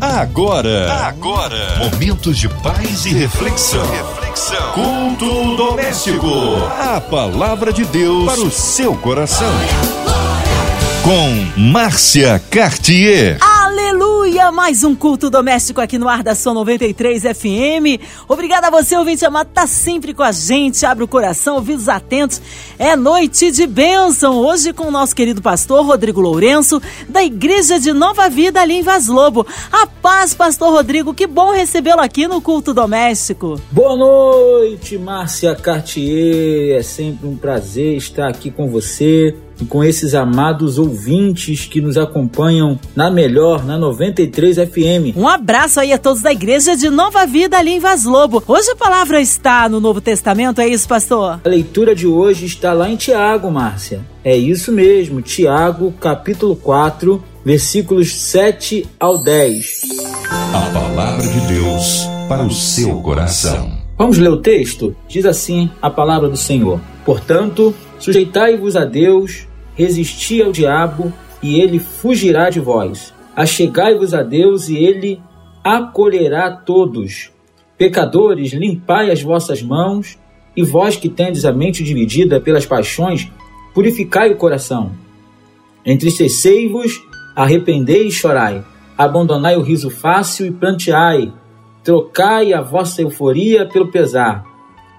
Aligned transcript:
Agora, 0.00 0.94
agora, 1.04 1.76
momentos 1.78 2.38
de 2.38 2.48
paz 2.48 3.04
e 3.04 3.10
reflexão. 3.12 3.84
Reflexão. 3.90 4.72
Culto 4.72 5.56
doméstico. 5.56 6.26
A 6.80 6.98
palavra 7.02 7.70
de 7.70 7.84
Deus 7.84 8.24
para 8.24 8.40
o 8.40 8.50
seu 8.50 8.94
coração. 8.94 9.52
Com 11.04 11.60
Márcia 11.60 12.42
Cartier. 12.50 13.36
Mais 14.52 14.82
um 14.82 14.96
culto 14.96 15.30
doméstico 15.30 15.80
aqui 15.80 15.96
no 15.96 16.08
ar 16.08 16.22
da 16.22 16.34
Som 16.34 16.54
93 16.54 17.22
FM. 17.22 18.02
Obrigada 18.28 18.66
a 18.66 18.70
você, 18.70 18.96
ouvinte 18.96 19.24
amado, 19.24 19.48
tá 19.54 19.66
sempre 19.66 20.12
com 20.12 20.22
a 20.22 20.32
gente. 20.32 20.84
Abre 20.84 21.04
o 21.04 21.08
coração, 21.08 21.56
ouvidos 21.56 21.88
atentos. 21.88 22.42
É 22.78 22.96
noite 22.96 23.50
de 23.52 23.66
bênção. 23.66 24.36
Hoje 24.36 24.72
com 24.72 24.88
o 24.88 24.90
nosso 24.90 25.14
querido 25.14 25.40
pastor 25.40 25.84
Rodrigo 25.86 26.20
Lourenço, 26.20 26.82
da 27.08 27.22
Igreja 27.22 27.78
de 27.78 27.92
Nova 27.92 28.28
Vida 28.28 28.60
ali 28.60 28.74
em 28.74 28.82
Vaz 28.82 29.06
Lobo. 29.06 29.46
A 29.70 29.86
paz, 29.86 30.34
pastor 30.34 30.70
Rodrigo. 30.70 31.14
Que 31.14 31.26
bom 31.26 31.52
recebê-lo 31.52 32.00
aqui 32.00 32.26
no 32.26 32.40
culto 32.40 32.74
doméstico. 32.74 33.60
Boa 33.70 33.96
noite, 33.96 34.98
Márcia 34.98 35.54
Cartier. 35.54 36.76
É 36.78 36.82
sempre 36.82 37.28
um 37.28 37.36
prazer 37.36 37.96
estar 37.96 38.28
aqui 38.28 38.50
com 38.50 38.68
você 38.68 39.36
e 39.60 39.64
com 39.64 39.84
esses 39.84 40.14
amados 40.14 40.78
ouvintes 40.78 41.66
que 41.66 41.80
nos 41.80 41.96
acompanham 41.96 42.78
na 42.94 43.10
melhor, 43.10 43.64
na 43.64 43.78
93 43.78 44.56
FM. 44.56 45.16
Um 45.16 45.28
abraço 45.28 45.80
aí 45.80 45.92
a 45.92 45.98
todos 45.98 46.22
da 46.22 46.32
Igreja 46.32 46.76
de 46.76 46.88
Nova 46.90 47.26
Vida 47.26 47.58
ali 47.58 47.72
em 47.72 47.80
Vaz 47.80 48.04
Lobo. 48.04 48.42
Hoje 48.46 48.70
a 48.70 48.76
palavra 48.76 49.20
está 49.20 49.68
no 49.68 49.80
Novo 49.80 50.00
Testamento, 50.00 50.60
é 50.60 50.68
isso, 50.68 50.88
pastor? 50.88 51.40
A 51.44 51.48
leitura 51.48 51.94
de 51.94 52.06
hoje 52.06 52.46
está 52.46 52.72
lá 52.72 52.88
em 52.88 52.96
Tiago, 52.96 53.50
Márcia. 53.50 54.00
É 54.24 54.36
isso 54.36 54.70
mesmo, 54.72 55.22
Tiago, 55.22 55.92
capítulo 55.92 56.54
4, 56.56 57.22
versículos 57.44 58.14
7 58.14 58.86
ao 58.98 59.22
10. 59.22 59.80
A 60.52 60.70
palavra 60.72 61.26
de 61.26 61.40
Deus 61.40 62.06
para 62.28 62.44
o 62.44 62.50
seu 62.50 63.00
coração. 63.00 63.72
Vamos 63.98 64.18
ler 64.18 64.30
o 64.30 64.38
texto? 64.38 64.96
Diz 65.08 65.26
assim 65.26 65.70
a 65.82 65.90
palavra 65.90 66.28
do 66.28 66.36
Senhor. 66.36 66.80
Portanto, 67.04 67.74
sujeitai-vos 67.98 68.76
a 68.76 68.84
Deus, 68.84 69.46
resisti 69.80 70.42
ao 70.42 70.52
diabo 70.52 71.10
e 71.42 71.58
ele 71.58 71.78
fugirá 71.78 72.50
de 72.50 72.60
vós. 72.60 73.14
Achegai-vos 73.34 74.12
a 74.12 74.22
Deus 74.22 74.68
e 74.68 74.76
ele 74.76 75.20
acolherá 75.64 76.50
todos. 76.50 77.30
Pecadores, 77.78 78.52
limpai 78.52 79.10
as 79.10 79.22
vossas 79.22 79.62
mãos, 79.62 80.18
e 80.54 80.62
vós 80.62 80.96
que 80.96 81.08
tendes 81.08 81.46
a 81.46 81.52
mente 81.52 81.82
dividida 81.82 82.38
pelas 82.38 82.66
paixões, 82.66 83.30
purificai 83.72 84.30
o 84.30 84.36
coração. 84.36 84.92
Entristecei-vos, 85.86 87.00
arrependei 87.34 88.08
e 88.08 88.12
chorai. 88.12 88.62
Abandonai 88.98 89.56
o 89.56 89.62
riso 89.62 89.88
fácil 89.88 90.44
e 90.44 90.50
planteai. 90.50 91.32
Trocai 91.82 92.52
a 92.52 92.60
vossa 92.60 93.00
euforia 93.00 93.66
pelo 93.66 93.90
pesar. 93.90 94.44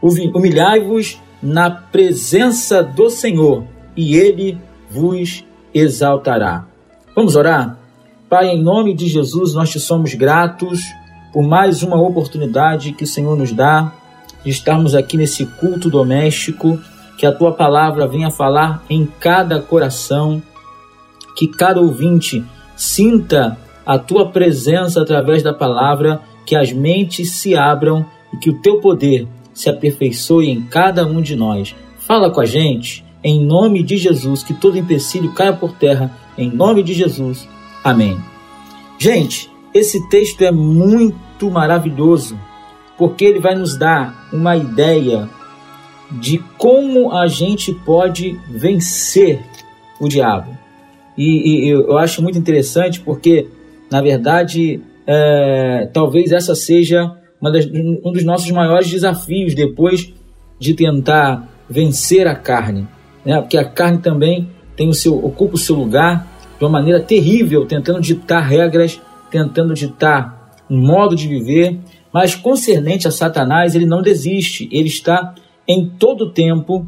Humilhai-vos 0.02 1.22
na 1.44 1.70
presença 1.70 2.82
do 2.82 3.12
Senhor, 3.12 3.64
e 3.96 4.16
ele 4.16 4.58
vos 4.92 5.46
exaltará. 5.74 6.66
Vamos 7.16 7.36
orar? 7.36 7.78
Pai, 8.30 8.50
em 8.50 8.62
nome 8.62 8.94
de 8.94 9.08
Jesus, 9.08 9.54
nós 9.54 9.70
te 9.70 9.80
somos 9.80 10.14
gratos 10.14 10.82
por 11.34 11.44
mais 11.44 11.82
uma 11.82 12.00
oportunidade 12.00 12.92
que 12.92 13.06
o 13.06 13.08
Senhor 13.08 13.38
nos 13.38 13.54
dá 13.54 13.94
de 14.44 14.50
estarmos 14.50 14.96
aqui 14.96 15.18
nesse 15.18 15.46
culto 15.46 15.90
doméstico, 15.90 16.80
que 17.18 17.26
a 17.26 17.32
tua 17.32 17.54
palavra 17.54 18.08
venha 18.08 18.30
falar 18.30 18.84
em 18.90 19.06
cada 19.20 19.62
coração, 19.62 20.42
que 21.38 21.48
cada 21.48 21.80
ouvinte 21.80 22.44
sinta 22.76 23.58
a 23.86 23.98
tua 23.98 24.30
presença 24.30 25.02
através 25.02 25.44
da 25.44 25.54
palavra, 25.54 26.22
que 26.46 26.56
as 26.56 26.74
mentes 26.74 27.34
se 27.34 27.56
abram 27.56 28.06
e 28.34 28.38
que 28.38 28.50
o 28.50 28.62
teu 28.62 28.80
poder 28.80 29.28
se 29.54 29.70
aperfeiçoe 29.70 30.50
em 30.50 30.62
cada 30.64 31.06
um 31.06 31.22
de 31.22 31.36
nós. 31.36 31.76
Fala 32.00 32.30
com 32.30 32.42
a 32.42 32.46
gente 32.46 33.06
em 33.24 33.46
nome 33.46 33.84
de 33.84 33.98
Jesus, 33.98 34.44
que 34.44 34.54
todo 34.54 34.78
empecilho 34.78 35.34
caia 35.34 35.54
por 35.54 35.74
terra, 35.74 36.12
em 36.38 36.50
nome 36.50 36.82
de 36.84 36.94
Jesus. 36.94 37.48
Amém. 37.84 38.18
Gente, 38.98 39.50
esse 39.74 40.08
texto 40.10 40.42
é 40.42 40.52
muito 40.52 41.50
maravilhoso, 41.50 42.38
porque 42.98 43.26
ele 43.26 43.40
vai 43.40 43.56
nos 43.56 43.78
dar 43.78 44.30
uma 44.32 44.56
ideia 44.56 45.30
de 46.12 46.40
como 46.58 47.12
a 47.12 47.28
gente 47.28 47.74
pode 47.74 48.40
vencer 48.50 49.42
o 50.00 50.08
diabo. 50.08 50.58
E, 51.18 51.66
e 51.66 51.70
eu 51.70 51.98
acho 51.98 52.22
muito 52.22 52.38
interessante 52.38 53.00
porque, 53.00 53.48
na 53.90 54.02
verdade, 54.02 54.82
é, 55.06 55.90
talvez 55.94 56.32
essa 56.32 56.56
seja 56.56 57.16
das, 57.42 57.66
um 57.66 58.12
dos 58.12 58.24
nossos 58.24 58.50
maiores 58.52 58.90
desafios 58.90 59.56
depois 59.56 60.14
de 60.60 60.74
tentar 60.74 61.48
vencer 61.70 62.28
a 62.28 62.36
carne 62.36 62.88
né? 63.26 63.40
porque 63.40 63.58
a 63.58 63.66
carne 63.66 64.00
também 64.00 64.50
tem 64.76 64.90
o 64.90 64.94
seu, 64.94 65.18
ocupa 65.24 65.56
o 65.56 65.58
seu 65.58 65.76
lugar 65.76 66.28
de 66.58 66.64
uma 66.64 66.72
maneira 66.72 67.00
terrível, 67.00 67.66
tentando 67.66 68.02
ditar 68.02 68.42
regras, 68.42 69.02
tentando 69.30 69.74
ditar 69.74 70.56
um 70.70 70.80
modo 70.80 71.16
de 71.16 71.28
viver, 71.28 71.80
mas 72.14 72.36
concernente 72.36 73.08
a 73.08 73.12
Satanás, 73.12 73.76
ele 73.76 73.86
não 73.86 74.02
desiste, 74.02 74.70
ele 74.72 74.88
está 74.88 75.34
em 75.68 75.88
todo 75.88 76.26
o 76.26 76.32
tempo 76.32 76.86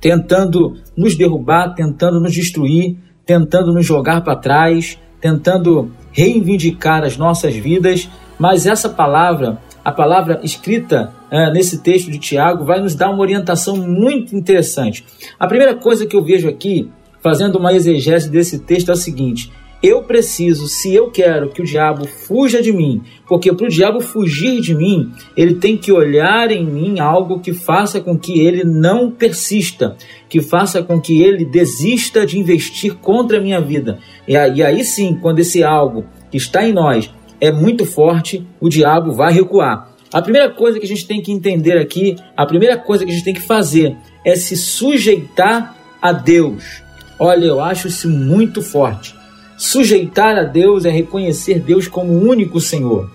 tentando 0.00 0.76
nos 0.96 1.14
derrubar, 1.14 1.74
tentando 1.74 2.20
nos 2.20 2.32
destruir, 2.32 2.96
tentando 3.26 3.72
nos 3.72 3.84
jogar 3.84 4.22
para 4.22 4.36
trás, 4.36 4.98
tentando 5.20 5.90
reivindicar 6.10 7.04
as 7.04 7.16
nossas 7.16 7.54
vidas, 7.54 8.08
mas 8.38 8.66
essa 8.66 8.88
palavra 8.88 9.58
a 9.84 9.92
palavra 9.92 10.40
escrita 10.42 11.12
nesse 11.52 11.82
texto 11.82 12.10
de 12.10 12.18
Tiago 12.18 12.64
vai 12.64 12.80
nos 12.80 12.94
dar 12.94 13.10
uma 13.10 13.20
orientação 13.20 13.76
muito 13.76 14.36
interessante. 14.36 15.04
A 15.38 15.46
primeira 15.46 15.74
coisa 15.74 16.06
que 16.06 16.16
eu 16.16 16.22
vejo 16.22 16.48
aqui, 16.48 16.90
fazendo 17.22 17.58
uma 17.58 17.72
exegese 17.72 18.30
desse 18.30 18.58
texto, 18.60 18.90
é 18.90 18.94
o 18.94 18.96
seguinte: 18.96 19.50
eu 19.82 20.02
preciso, 20.02 20.68
se 20.68 20.94
eu 20.94 21.10
quero 21.10 21.48
que 21.48 21.62
o 21.62 21.64
diabo 21.64 22.06
fuja 22.06 22.60
de 22.60 22.70
mim, 22.70 23.00
porque 23.26 23.50
para 23.50 23.64
o 23.64 23.70
diabo 23.70 24.02
fugir 24.02 24.60
de 24.60 24.74
mim, 24.74 25.10
ele 25.34 25.54
tem 25.54 25.74
que 25.74 25.90
olhar 25.90 26.50
em 26.50 26.66
mim 26.66 27.00
algo 27.00 27.40
que 27.40 27.54
faça 27.54 27.98
com 27.98 28.18
que 28.18 28.38
ele 28.40 28.62
não 28.62 29.10
persista, 29.10 29.96
que 30.28 30.42
faça 30.42 30.82
com 30.82 31.00
que 31.00 31.22
ele 31.22 31.46
desista 31.46 32.26
de 32.26 32.38
investir 32.38 32.96
contra 32.96 33.38
a 33.38 33.40
minha 33.40 33.60
vida. 33.60 33.98
E 34.28 34.36
aí 34.36 34.84
sim, 34.84 35.18
quando 35.20 35.38
esse 35.38 35.64
algo 35.64 36.04
que 36.30 36.36
está 36.36 36.62
em 36.62 36.74
nós 36.74 37.10
é 37.40 37.50
muito 37.50 37.86
forte, 37.86 38.46
o 38.60 38.68
diabo 38.68 39.12
vai 39.12 39.32
recuar. 39.32 39.89
A 40.12 40.20
primeira 40.20 40.50
coisa 40.50 40.78
que 40.78 40.84
a 40.84 40.88
gente 40.88 41.06
tem 41.06 41.22
que 41.22 41.30
entender 41.30 41.78
aqui, 41.78 42.16
a 42.36 42.44
primeira 42.44 42.76
coisa 42.76 43.04
que 43.04 43.10
a 43.10 43.14
gente 43.14 43.24
tem 43.24 43.34
que 43.34 43.40
fazer 43.40 43.96
é 44.24 44.34
se 44.34 44.56
sujeitar 44.56 45.76
a 46.02 46.12
Deus. 46.12 46.82
Olha, 47.18 47.44
eu 47.44 47.60
acho 47.60 47.86
isso 47.86 48.08
muito 48.08 48.60
forte. 48.60 49.14
Sujeitar 49.56 50.36
a 50.36 50.42
Deus 50.42 50.84
é 50.84 50.90
reconhecer 50.90 51.60
Deus 51.60 51.86
como 51.86 52.12
o 52.12 52.28
único 52.28 52.60
Senhor. 52.60 53.08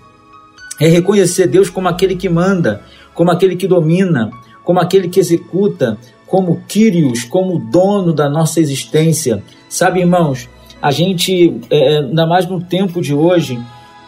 É 0.80 0.88
reconhecer 0.88 1.48
Deus 1.48 1.68
como 1.68 1.88
aquele 1.88 2.16
que 2.16 2.28
manda, 2.28 2.82
como 3.12 3.30
aquele 3.30 3.56
que 3.56 3.66
domina, 3.66 4.30
como 4.64 4.80
aquele 4.80 5.08
que 5.08 5.20
executa, 5.20 5.98
como 6.26 6.62
Kyrios, 6.66 7.24
como 7.24 7.58
dono 7.58 8.12
da 8.12 8.28
nossa 8.28 8.60
existência. 8.60 9.42
Sabe, 9.68 10.00
irmãos, 10.00 10.48
a 10.80 10.90
gente, 10.90 11.60
é, 11.68 11.98
ainda 11.98 12.26
mais 12.26 12.46
no 12.46 12.60
tempo 12.60 13.00
de 13.02 13.12
hoje, 13.12 13.58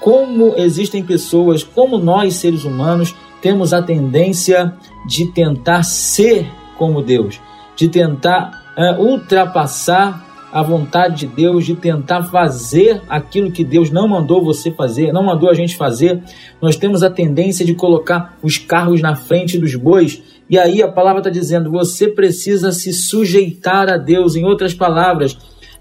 como 0.00 0.54
existem 0.56 1.02
pessoas, 1.02 1.62
como 1.62 1.98
nós 1.98 2.34
seres 2.34 2.64
humanos, 2.64 3.14
temos 3.40 3.72
a 3.72 3.82
tendência 3.82 4.74
de 5.06 5.26
tentar 5.32 5.82
ser 5.82 6.46
como 6.76 7.02
Deus, 7.02 7.40
de 7.76 7.88
tentar 7.88 8.72
é, 8.76 8.92
ultrapassar 8.98 10.26
a 10.52 10.62
vontade 10.62 11.16
de 11.16 11.26
Deus, 11.26 11.66
de 11.66 11.74
tentar 11.74 12.24
fazer 12.24 13.02
aquilo 13.08 13.52
que 13.52 13.62
Deus 13.62 13.90
não 13.90 14.08
mandou 14.08 14.42
você 14.42 14.70
fazer, 14.70 15.12
não 15.12 15.22
mandou 15.22 15.50
a 15.50 15.54
gente 15.54 15.76
fazer. 15.76 16.22
Nós 16.60 16.76
temos 16.76 17.02
a 17.02 17.10
tendência 17.10 17.66
de 17.66 17.74
colocar 17.74 18.38
os 18.42 18.56
carros 18.56 19.02
na 19.02 19.14
frente 19.14 19.58
dos 19.58 19.74
bois. 19.74 20.22
E 20.48 20.58
aí 20.58 20.82
a 20.82 20.88
palavra 20.88 21.20
está 21.20 21.30
dizendo: 21.30 21.70
você 21.70 22.08
precisa 22.08 22.72
se 22.72 22.92
sujeitar 22.92 23.90
a 23.90 23.98
Deus. 23.98 24.36
Em 24.36 24.44
outras 24.44 24.72
palavras, 24.72 25.36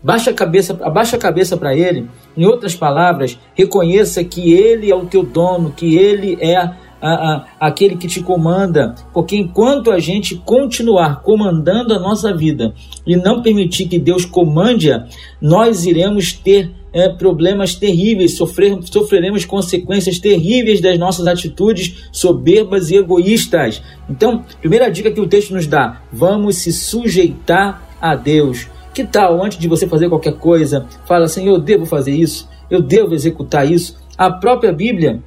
Baixa 0.07 0.31
a 0.31 0.33
cabeça, 0.33 0.79
abaixa 0.83 1.17
a 1.17 1.19
cabeça 1.19 1.57
para 1.57 1.75
ele. 1.75 2.07
Em 2.37 2.45
outras 2.45 2.73
palavras, 2.73 3.37
reconheça 3.53 4.23
que 4.23 4.53
ele 4.53 4.89
é 4.89 4.95
o 4.95 5.05
teu 5.05 5.21
dono, 5.21 5.69
que 5.69 5.97
ele 5.97 6.37
é 6.39 6.55
a, 6.55 6.71
a, 7.01 7.45
aquele 7.59 7.97
que 7.97 8.07
te 8.07 8.21
comanda, 8.21 8.95
porque 9.13 9.35
enquanto 9.35 9.91
a 9.91 9.99
gente 9.99 10.35
continuar 10.45 11.21
comandando 11.23 11.93
a 11.93 11.99
nossa 11.99 12.33
vida 12.33 12.73
e 13.05 13.17
não 13.17 13.41
permitir 13.41 13.89
que 13.89 13.99
Deus 13.99 14.23
comande-a, 14.23 15.07
nós 15.41 15.85
iremos 15.85 16.31
ter 16.31 16.71
é, 16.93 17.09
problemas 17.09 17.75
terríveis, 17.75 18.37
sofrer, 18.37 18.79
sofreremos 18.83 19.43
consequências 19.43 20.19
terríveis 20.19 20.79
das 20.79 20.97
nossas 20.97 21.27
atitudes 21.27 22.07
soberbas 22.13 22.91
e 22.91 22.95
egoístas. 22.95 23.83
Então, 24.09 24.45
primeira 24.61 24.89
dica 24.89 25.11
que 25.11 25.19
o 25.19 25.27
texto 25.27 25.53
nos 25.53 25.67
dá: 25.67 26.01
vamos 26.13 26.55
se 26.55 26.71
sujeitar 26.71 27.97
a 27.99 28.15
Deus 28.15 28.69
Que 28.97 29.03
tal, 29.03 29.43
antes 29.43 29.59
de 29.59 29.67
você 29.67 29.87
fazer 29.87 30.09
qualquer 30.09 30.39
coisa, 30.39 30.87
fala 31.05 31.25
assim: 31.25 31.47
eu 31.47 31.59
devo 31.59 31.85
fazer 31.85 32.15
isso, 32.15 32.49
eu 32.67 32.81
devo 32.81 33.13
executar 33.13 33.71
isso. 33.71 33.95
A 34.17 34.31
própria 34.31 34.73
Bíblia 34.73 35.21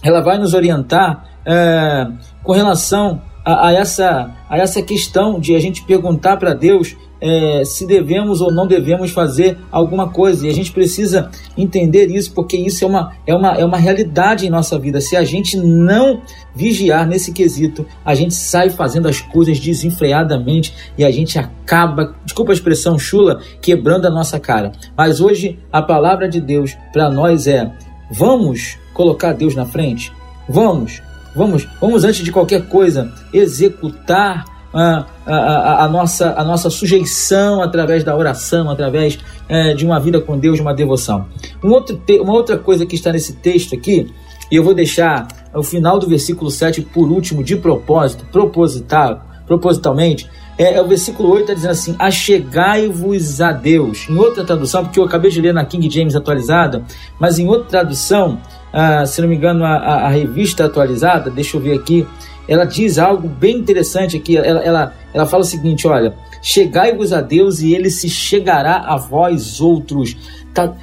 ela 0.00 0.20
vai 0.20 0.38
nos 0.38 0.54
orientar 0.54 1.24
é, 1.44 2.06
com 2.44 2.52
relação 2.52 3.20
a, 3.44 3.66
a, 3.66 3.72
essa, 3.72 4.30
a 4.48 4.58
essa 4.58 4.80
questão 4.80 5.40
de 5.40 5.56
a 5.56 5.58
gente 5.58 5.82
perguntar 5.82 6.36
para 6.36 6.54
Deus 6.54 6.96
é, 7.24 7.64
se 7.64 7.86
devemos 7.86 8.42
ou 8.42 8.52
não 8.52 8.66
devemos 8.66 9.10
fazer 9.10 9.56
alguma 9.72 10.10
coisa. 10.10 10.46
E 10.46 10.50
a 10.50 10.52
gente 10.52 10.70
precisa 10.70 11.30
entender 11.56 12.10
isso, 12.10 12.34
porque 12.34 12.54
isso 12.54 12.84
é 12.84 12.86
uma, 12.86 13.12
é, 13.26 13.34
uma, 13.34 13.52
é 13.54 13.64
uma 13.64 13.78
realidade 13.78 14.46
em 14.46 14.50
nossa 14.50 14.78
vida. 14.78 15.00
Se 15.00 15.16
a 15.16 15.24
gente 15.24 15.56
não 15.56 16.20
vigiar 16.54 17.06
nesse 17.06 17.32
quesito, 17.32 17.86
a 18.04 18.14
gente 18.14 18.34
sai 18.34 18.68
fazendo 18.68 19.08
as 19.08 19.22
coisas 19.22 19.58
desenfreadamente 19.58 20.74
e 20.98 21.04
a 21.04 21.10
gente 21.10 21.38
acaba, 21.38 22.14
desculpa 22.26 22.52
a 22.52 22.54
expressão 22.54 22.98
chula, 22.98 23.40
quebrando 23.62 24.06
a 24.06 24.10
nossa 24.10 24.38
cara. 24.38 24.72
Mas 24.94 25.18
hoje 25.18 25.58
a 25.72 25.80
palavra 25.80 26.28
de 26.28 26.42
Deus 26.42 26.76
para 26.92 27.10
nós 27.10 27.46
é: 27.46 27.72
vamos 28.10 28.76
colocar 28.92 29.32
Deus 29.32 29.54
na 29.54 29.64
frente? 29.64 30.12
Vamos, 30.46 31.00
vamos, 31.34 31.66
vamos 31.80 32.04
antes 32.04 32.22
de 32.22 32.30
qualquer 32.30 32.68
coisa 32.68 33.10
executar 33.32 34.44
a, 34.74 35.06
a, 35.24 35.84
a, 35.84 35.88
nossa, 35.88 36.34
a 36.36 36.42
nossa 36.42 36.68
sujeição 36.68 37.62
através 37.62 38.02
da 38.02 38.16
oração, 38.16 38.68
através 38.68 39.18
é, 39.48 39.72
de 39.72 39.86
uma 39.86 40.00
vida 40.00 40.20
com 40.20 40.36
Deus, 40.36 40.56
de 40.56 40.62
uma 40.62 40.74
devoção. 40.74 41.26
Um 41.62 41.70
outro 41.70 42.00
uma 42.20 42.32
outra 42.32 42.58
coisa 42.58 42.84
que 42.84 42.96
está 42.96 43.12
nesse 43.12 43.34
texto 43.34 43.74
aqui, 43.74 44.12
e 44.50 44.56
eu 44.56 44.64
vou 44.64 44.74
deixar 44.74 45.28
o 45.54 45.62
final 45.62 45.98
do 45.98 46.08
versículo 46.08 46.50
7 46.50 46.82
por 46.82 47.08
último, 47.08 47.42
de 47.44 47.56
propósito, 47.56 48.26
proposital, 48.32 49.24
propositalmente, 49.46 50.28
é, 50.56 50.74
é 50.74 50.80
o 50.80 50.86
versículo 50.86 51.30
8 51.30 51.40
está 51.42 51.54
dizendo 51.54 51.70
assim: 51.70 51.96
Achegai-vos 51.98 53.40
a 53.40 53.52
Deus. 53.52 54.08
Em 54.08 54.16
outra 54.16 54.44
tradução, 54.44 54.84
porque 54.84 54.98
eu 54.98 55.04
acabei 55.04 55.30
de 55.30 55.40
ler 55.40 55.52
na 55.52 55.64
King 55.64 55.90
James 55.90 56.14
atualizada, 56.14 56.84
mas 57.18 57.38
em 57.38 57.48
outra 57.48 57.68
tradução, 57.68 58.40
ah, 58.72 59.04
se 59.04 59.20
não 59.20 59.28
me 59.28 59.36
engano, 59.36 59.64
a, 59.64 59.72
a, 59.72 60.06
a 60.06 60.08
revista 60.08 60.64
atualizada, 60.64 61.30
deixa 61.30 61.56
eu 61.56 61.60
ver 61.60 61.74
aqui, 61.74 62.06
ela 62.48 62.64
diz 62.64 62.98
algo 62.98 63.28
bem 63.28 63.56
interessante 63.56 64.16
aqui. 64.16 64.36
Ela, 64.36 64.60
ela, 64.62 64.94
ela 65.12 65.26
fala 65.26 65.42
o 65.42 65.46
seguinte: 65.46 65.86
olha, 65.86 66.14
chegai-vos 66.42 67.12
a 67.12 67.20
Deus 67.20 67.60
e 67.60 67.74
ele 67.74 67.90
se 67.90 68.08
chegará 68.08 68.76
a 68.76 68.96
vós 68.96 69.60
outros. 69.60 70.16
Tá, 70.52 70.74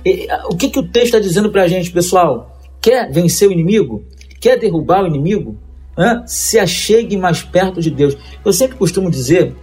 o 0.49 0.55
que, 0.55 0.69
que 0.69 0.79
o 0.79 0.83
texto 0.83 1.05
está 1.05 1.19
dizendo 1.19 1.49
para 1.49 1.63
a 1.63 1.67
gente, 1.67 1.91
pessoal? 1.91 2.57
Quer 2.81 3.11
vencer 3.11 3.47
o 3.47 3.51
inimigo? 3.51 4.03
Quer 4.39 4.57
derrubar 4.57 5.03
o 5.03 5.07
inimigo? 5.07 5.57
Hã? 5.97 6.23
Se 6.25 6.57
achegue 6.57 7.15
mais 7.15 7.43
perto 7.43 7.79
de 7.79 7.91
Deus. 7.91 8.17
Eu 8.43 8.51
sempre 8.51 8.77
costumo 8.77 9.09
dizer 9.09 9.55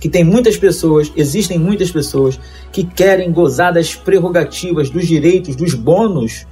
que 0.00 0.08
tem 0.08 0.24
muitas 0.24 0.56
pessoas, 0.56 1.12
existem 1.14 1.58
muitas 1.58 1.90
pessoas 1.90 2.40
que 2.72 2.82
querem 2.82 3.30
gozar 3.30 3.74
das 3.74 3.94
prerrogativas, 3.94 4.88
dos 4.88 5.06
direitos, 5.06 5.54
dos 5.54 5.74
bônus 5.74 6.46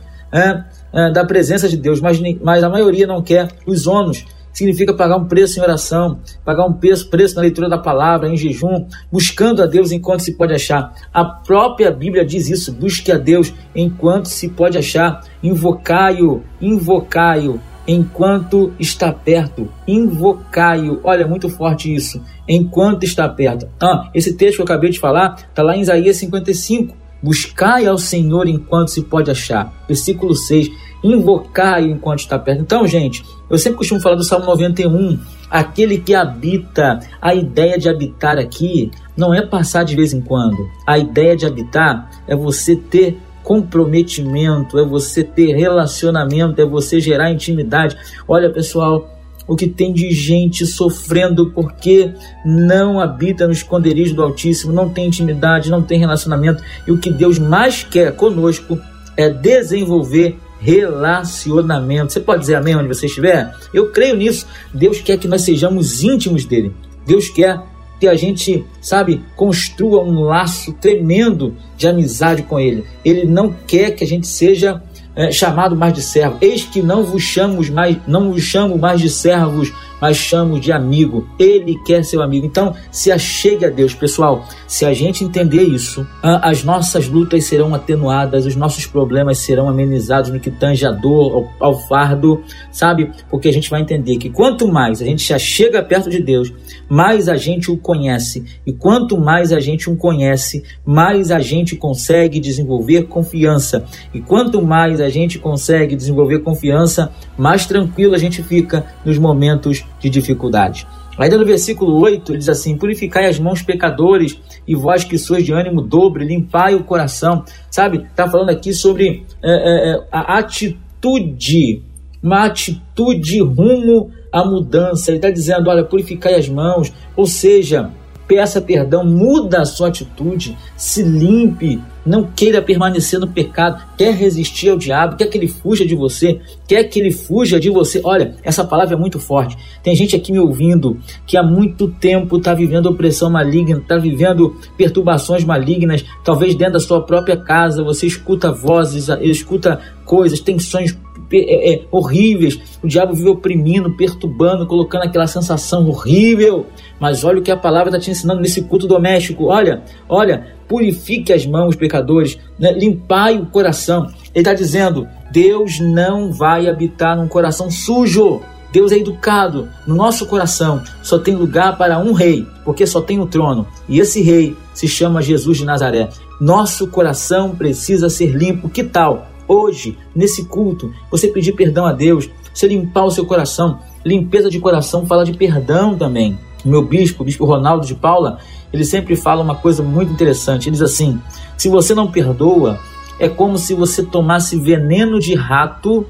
da 0.93 1.25
presença 1.25 1.69
de 1.69 1.77
Deus, 1.77 2.01
mas, 2.01 2.21
mas 2.43 2.63
a 2.63 2.69
maioria 2.69 3.07
não 3.07 3.23
quer 3.23 3.49
os 3.67 3.87
ônus 3.87 4.25
significa 4.59 4.93
pagar 4.93 5.17
um 5.17 5.25
preço 5.25 5.59
em 5.59 5.63
oração, 5.63 6.19
pagar 6.45 6.67
um 6.67 6.73
preço, 6.73 7.09
preço 7.09 7.37
na 7.37 7.43
leitura 7.43 7.69
da 7.69 7.79
palavra, 7.79 8.29
em 8.29 8.37
jejum, 8.37 8.87
buscando 9.11 9.63
a 9.63 9.67
Deus 9.67 9.93
enquanto 9.93 10.21
se 10.21 10.33
pode 10.33 10.53
achar. 10.53 10.93
A 11.15 11.25
própria 11.25 11.91
Bíblia 11.93 12.27
diz 12.27 12.51
isso: 12.51 12.73
busque 12.73 13.13
a 13.13 13.17
Deus 13.17 13.55
enquanto 13.75 14.27
se 14.27 14.49
pode 14.49 14.77
achar. 14.77 15.23
Invocai-o, 15.43 16.43
invocai-o 16.61 17.61
enquanto 17.87 18.73
está 18.81 19.13
perto. 19.13 19.69
Invocai-o. 19.87 21.01
Olha, 21.05 21.27
muito 21.27 21.49
forte 21.49 21.95
isso. 21.95 22.21
Enquanto 22.47 23.05
está 23.05 23.29
perto. 23.29 23.69
Ah, 23.81 24.11
esse 24.13 24.35
texto 24.35 24.57
que 24.57 24.63
eu 24.63 24.65
acabei 24.65 24.91
de 24.91 24.99
falar 24.99 25.37
está 25.49 25.63
lá 25.63 25.77
em 25.77 25.83
Isaías 25.83 26.17
55. 26.17 26.97
Buscai 27.23 27.87
ao 27.87 27.99
Senhor 27.99 28.47
enquanto 28.49 28.89
se 28.89 29.03
pode 29.03 29.31
achar. 29.31 29.73
Versículo 29.87 30.35
6 30.35 30.69
invocar 31.03 31.83
enquanto 31.83 32.21
está 32.21 32.39
perto. 32.39 32.63
Então, 32.63 32.87
gente, 32.87 33.25
eu 33.49 33.59
sempre 33.59 33.79
costumo 33.79 34.01
falar 34.01 34.17
do 34.17 34.25
Salmo 34.25 34.47
91, 34.47 35.19
aquele 35.51 35.99
que 35.99 36.15
habita. 36.15 37.01
A 37.21 37.35
ideia 37.35 37.79
de 37.79 37.89
habitar 37.89 38.39
aqui 38.39 38.91
não 39.17 39.33
é 39.33 39.45
passar 39.45 39.85
de 39.85 39.97
vez 39.97 40.13
em 40.13 40.21
quando. 40.21 40.57
A 40.87 40.99
ideia 40.99 41.37
de 41.37 41.47
habitar 41.47 42.11
é 42.27 42.37
você 42.37 42.77
ter 42.77 43.19
comprometimento, 43.43 44.79
é 44.79 44.85
você 44.85 45.25
ter 45.25 45.57
relacionamento, 45.57 46.61
é 46.61 46.67
você 46.67 47.01
gerar 47.01 47.31
intimidade. 47.31 47.97
Olha, 48.27 48.51
pessoal, 48.51 49.09
o 49.47 49.57
que 49.57 49.67
tem 49.67 49.91
de 49.93 50.11
gente 50.13 50.67
sofrendo 50.67 51.51
porque 51.53 52.13
não 52.45 53.01
habita 53.01 53.47
no 53.47 53.53
esconderijo 53.53 54.15
do 54.15 54.23
Altíssimo, 54.23 54.71
não 54.71 54.91
tem 54.91 55.07
intimidade, 55.07 55.71
não 55.71 55.83
tem 55.83 55.99
relacionamento. 55.99 56.63
E 56.87 56.93
o 56.93 56.99
que 56.99 57.11
Deus 57.11 57.39
mais 57.39 57.83
quer 57.83 58.15
conosco 58.15 58.79
é 59.17 59.31
desenvolver 59.31 60.39
relacionamento. 60.61 62.13
Você 62.13 62.21
pode 62.21 62.41
dizer 62.41 62.57
amém 62.57 62.77
onde 62.77 62.89
você 62.89 63.07
estiver? 63.07 63.55
Eu 63.73 63.91
creio 63.91 64.17
nisso. 64.17 64.47
Deus 64.73 65.01
quer 65.01 65.19
que 65.19 65.29
nós 65.29 65.43
sejamos 65.43 66.03
íntimos 66.03 66.45
dele. 66.45 66.75
Deus 67.07 67.29
quer 67.29 67.61
que 67.99 68.07
a 68.07 68.15
gente, 68.15 68.65
sabe, 68.81 69.25
construa 69.35 70.05
um 70.05 70.21
laço 70.21 70.73
tremendo 70.75 71.57
de 71.77 71.89
amizade 71.89 72.43
com 72.43 72.59
ele. 72.59 72.85
Ele 73.05 73.25
não 73.25 73.55
quer 73.67 73.91
que 73.93 74.05
a 74.05 74.07
gente 74.07 74.27
seja 74.27 74.83
é, 75.17 75.33
chamado 75.33 75.75
mais 75.75 75.95
de 75.95 76.03
servo. 76.03 76.39
Eis 76.41 76.65
que 76.65 76.81
não 76.81 77.03
vos 77.03 77.23
chamo 77.23 77.61
mais, 77.73 77.97
não 78.07 78.33
vos 78.33 78.43
chamo 78.43 78.79
mais 78.79 79.01
de 79.01 79.11
servos, 79.11 79.73
mas 80.01 80.17
chamo 80.17 80.59
de 80.61 80.73
amigo. 80.73 81.29
Ele 81.39 81.79
quer 81.85 82.05
seu 82.05 82.23
amigo. 82.23 82.47
Então, 82.47 82.75
se 82.91 83.11
achegue 83.11 83.65
a 83.65 83.71
Deus, 83.71 83.95
pessoal. 83.95 84.45
Se 84.67 84.85
a 84.85 84.93
gente 84.93 85.25
entender 85.25 85.63
isso, 85.63 86.07
as 86.23 86.65
nossas 86.65 87.09
lutas 87.09 87.45
serão 87.45 87.75
atenuadas, 87.75 88.47
os 88.47 88.57
nossos 88.57 88.87
problemas 88.87 89.39
serão 89.39 89.69
amenizados 89.69 90.31
no 90.31 90.41
que 90.41 90.51
tange 90.51 90.87
a 90.87 90.91
dor, 90.91 91.49
ao, 91.61 91.69
ao 91.69 91.89
fardo, 91.89 92.43
sabe? 92.71 93.11
Porque 93.31 93.49
a 93.49 93.53
gente 93.53 93.71
vai 93.71 93.81
entender 93.81 94.17
que 94.17 94.31
quanto 94.31 94.69
mais 94.69 95.01
a 95.03 95.05
gente 95.05 95.23
se 95.23 95.33
achega 95.33 95.83
perto 95.83 96.11
de 96.11 96.23
Deus, 96.23 96.53
mais 96.89 97.29
a 97.29 97.37
gente 97.37 97.71
o 97.71 97.77
conhece. 97.77 98.45
E 98.67 98.73
quanto 98.73 99.19
mais 99.19 99.53
a 99.53 99.61
gente 99.61 99.91
o 99.91 99.97
conhece, 99.97 100.63
mais 100.85 101.31
a 101.31 101.41
gente 101.41 101.77
consegue 101.77 102.41
desenvolver 102.41 103.05
confiança. 103.05 103.85
E 104.13 104.21
quanto 104.21 104.63
mais 104.63 105.01
a 105.01 105.09
gente 105.09 105.39
consegue 105.39 105.97
desenvolver 105.97 106.41
confiança, 106.41 107.13
mais 107.37 107.67
tranquilo 107.67 108.15
a 108.15 108.19
gente 108.19 108.43
fica 108.43 108.87
nos 109.05 109.19
momentos 109.19 109.85
de 110.01 110.11
dificuldade. 110.11 110.87
Ainda 111.19 111.37
no 111.37 111.45
versículo 111.45 112.01
8, 112.01 112.33
ele 112.33 112.39
diz 112.39 112.49
assim: 112.49 112.77
Purificai 112.77 113.27
as 113.27 113.39
mãos, 113.39 113.61
pecadores, 113.61 114.39
e 114.67 114.75
vós 114.75 115.03
que 115.03 115.19
sois 115.19 115.45
de 115.45 115.53
ânimo 115.53 115.83
dobre, 115.83 116.25
limpai 116.25 116.77
o 116.77 116.85
coração. 116.85 117.45
Sabe? 117.71 118.07
Está 118.09 118.31
falando 118.31 118.51
aqui 118.51 118.73
sobre 118.73 119.27
é, 119.43 119.51
é, 119.51 119.91
é, 119.91 120.05
a 120.13 120.39
atitude, 120.39 121.83
uma 122.23 122.45
atitude 122.45 123.41
rumo 123.41 124.13
à 124.33 124.45
mudança. 124.45 125.11
Ele 125.11 125.19
está 125.19 125.31
dizendo: 125.31 125.69
olha, 125.69 125.83
purificai 125.83 126.35
as 126.35 126.49
mãos, 126.49 126.93
ou 127.17 127.27
seja, 127.27 127.91
peça 128.29 128.61
perdão, 128.61 129.05
muda 129.05 129.63
a 129.63 129.65
sua 129.65 129.89
atitude, 129.89 130.57
se 130.77 131.03
limpe, 131.03 131.83
não 132.09 132.25
queira 132.25 132.63
permanecer 132.63 133.21
no 133.21 133.29
pecado, 133.29 133.85
quer 133.97 134.15
resistir 134.15 134.71
ao 134.71 134.79
diabo, 134.79 135.17
quer 135.17 135.27
que 135.27 135.37
ele 135.37 135.47
fuja 135.47 135.87
de 135.87 135.95
você, 135.95 136.41
quer 136.67 136.85
que 136.85 136.99
ele 136.99 137.13
fuja 137.13 137.61
de 137.61 137.71
você. 137.71 138.01
Olha, 138.03 138.35
essa 138.43 138.65
palavra 138.65 138.95
é 138.95 138.99
muito 138.99 139.19
forte. 139.19 139.57
Tem 139.83 139.95
gente 139.95 140.17
aqui 140.17 140.33
me 140.33 140.39
ouvindo 140.39 140.99
que 141.27 141.37
há 141.37 141.43
muito 141.43 141.89
tempo 141.89 142.37
está 142.37 142.55
vivendo 142.55 142.87
opressão 142.87 143.31
maligna, 143.31 143.79
está 143.79 143.97
vivendo 143.97 144.57
perturbações 144.77 145.45
malignas, 145.45 146.05
talvez 146.25 146.55
dentro 146.55 146.75
da 146.75 146.81
sua 146.81 147.03
própria 147.03 147.37
casa, 147.37 147.85
você 147.85 148.07
escuta 148.07 148.51
vozes, 148.51 149.09
escuta 149.21 149.81
coisas, 150.05 150.41
tem 150.41 150.59
sonhos 150.59 150.97
é, 151.31 151.75
é, 151.75 151.85
horríveis. 151.91 152.59
O 152.83 152.89
diabo 152.89 153.15
vive 153.15 153.29
oprimindo, 153.29 153.95
perturbando, 153.97 154.67
colocando 154.67 155.03
aquela 155.03 155.27
sensação 155.27 155.87
horrível. 155.89 156.67
Mas 156.99 157.23
olha 157.23 157.39
o 157.39 157.43
que 157.43 157.51
a 157.51 157.57
palavra 157.57 157.91
está 157.91 158.01
te 158.01 158.11
ensinando 158.11 158.41
nesse 158.41 158.63
culto 158.63 158.87
doméstico. 158.87 159.45
Olha, 159.45 159.83
olha, 160.09 160.58
purifique 160.69 161.33
as 161.33 161.47
mãos, 161.47 161.75
pecadores, 161.75 162.39
né? 162.59 162.73
limpai 162.73 163.39
o 163.39 163.47
coração. 163.47 164.07
Ele 164.35 164.41
está 164.41 164.55
dizendo: 164.55 165.09
Deus 165.33 165.81
não 165.81 166.33
vai 166.33 166.69
habitar 166.69 167.17
num 167.17 167.29
coração 167.29 167.71
sujo. 167.71 168.41
Deus 168.71 168.93
é 168.93 168.99
educado. 168.99 169.67
No 169.87 169.95
nosso 169.95 170.27
coração 170.27 170.83
só 171.03 171.19
tem 171.19 171.35
lugar 171.35 171.79
para 171.79 171.99
um 171.99 172.13
rei, 172.13 172.47
porque 172.65 172.87
só 172.87 173.01
tem 173.01 173.19
o 173.19 173.27
trono. 173.27 173.67
E 173.89 173.99
esse 173.99 174.21
rei 174.21 174.55
se 174.75 174.87
chama 174.87 175.23
Jesus 175.23 175.57
de 175.57 175.65
Nazaré. 175.65 176.11
Nosso 176.39 176.87
coração 176.87 177.57
precisa 177.57 178.11
ser 178.11 178.37
limpo. 178.37 178.69
Que 178.69 178.85
tal? 178.85 179.27
hoje, 179.49 179.97
nesse 180.15 180.45
culto, 180.45 180.93
você 181.11 181.27
pedir 181.29 181.53
perdão 181.53 181.87
a 181.87 181.93
Deus, 181.93 182.29
você 182.53 182.69
limpar 182.69 183.05
o 183.05 183.11
seu 183.11 183.25
coração. 183.25 183.81
Limpeza 184.05 184.51
de 184.51 184.61
coração 184.61 185.07
fala 185.07 185.25
de 185.25 185.33
perdão 185.33 185.97
também. 185.97 186.39
O 186.65 186.69
meu 186.69 186.83
bispo, 186.83 187.23
o 187.23 187.27
bispo 187.27 187.45
Ronaldo 187.45 187.87
de 187.87 187.95
Paula, 187.95 188.39
ele 188.73 188.85
sempre 188.85 189.17
fala 189.17 189.43
uma 189.43 189.55
coisa 189.55 189.83
muito 189.83 190.13
interessante. 190.13 190.69
Ele 190.69 190.73
diz 190.73 190.83
assim: 190.83 191.21
se 191.57 191.69
você 191.69 191.95
não 191.95 192.11
perdoa, 192.11 192.79
é 193.19 193.29
como 193.29 193.59
se 193.59 193.75
você 193.75 194.03
tomasse 194.03 194.59
veneno 194.59 195.19
de 195.19 195.35
rato 195.35 196.07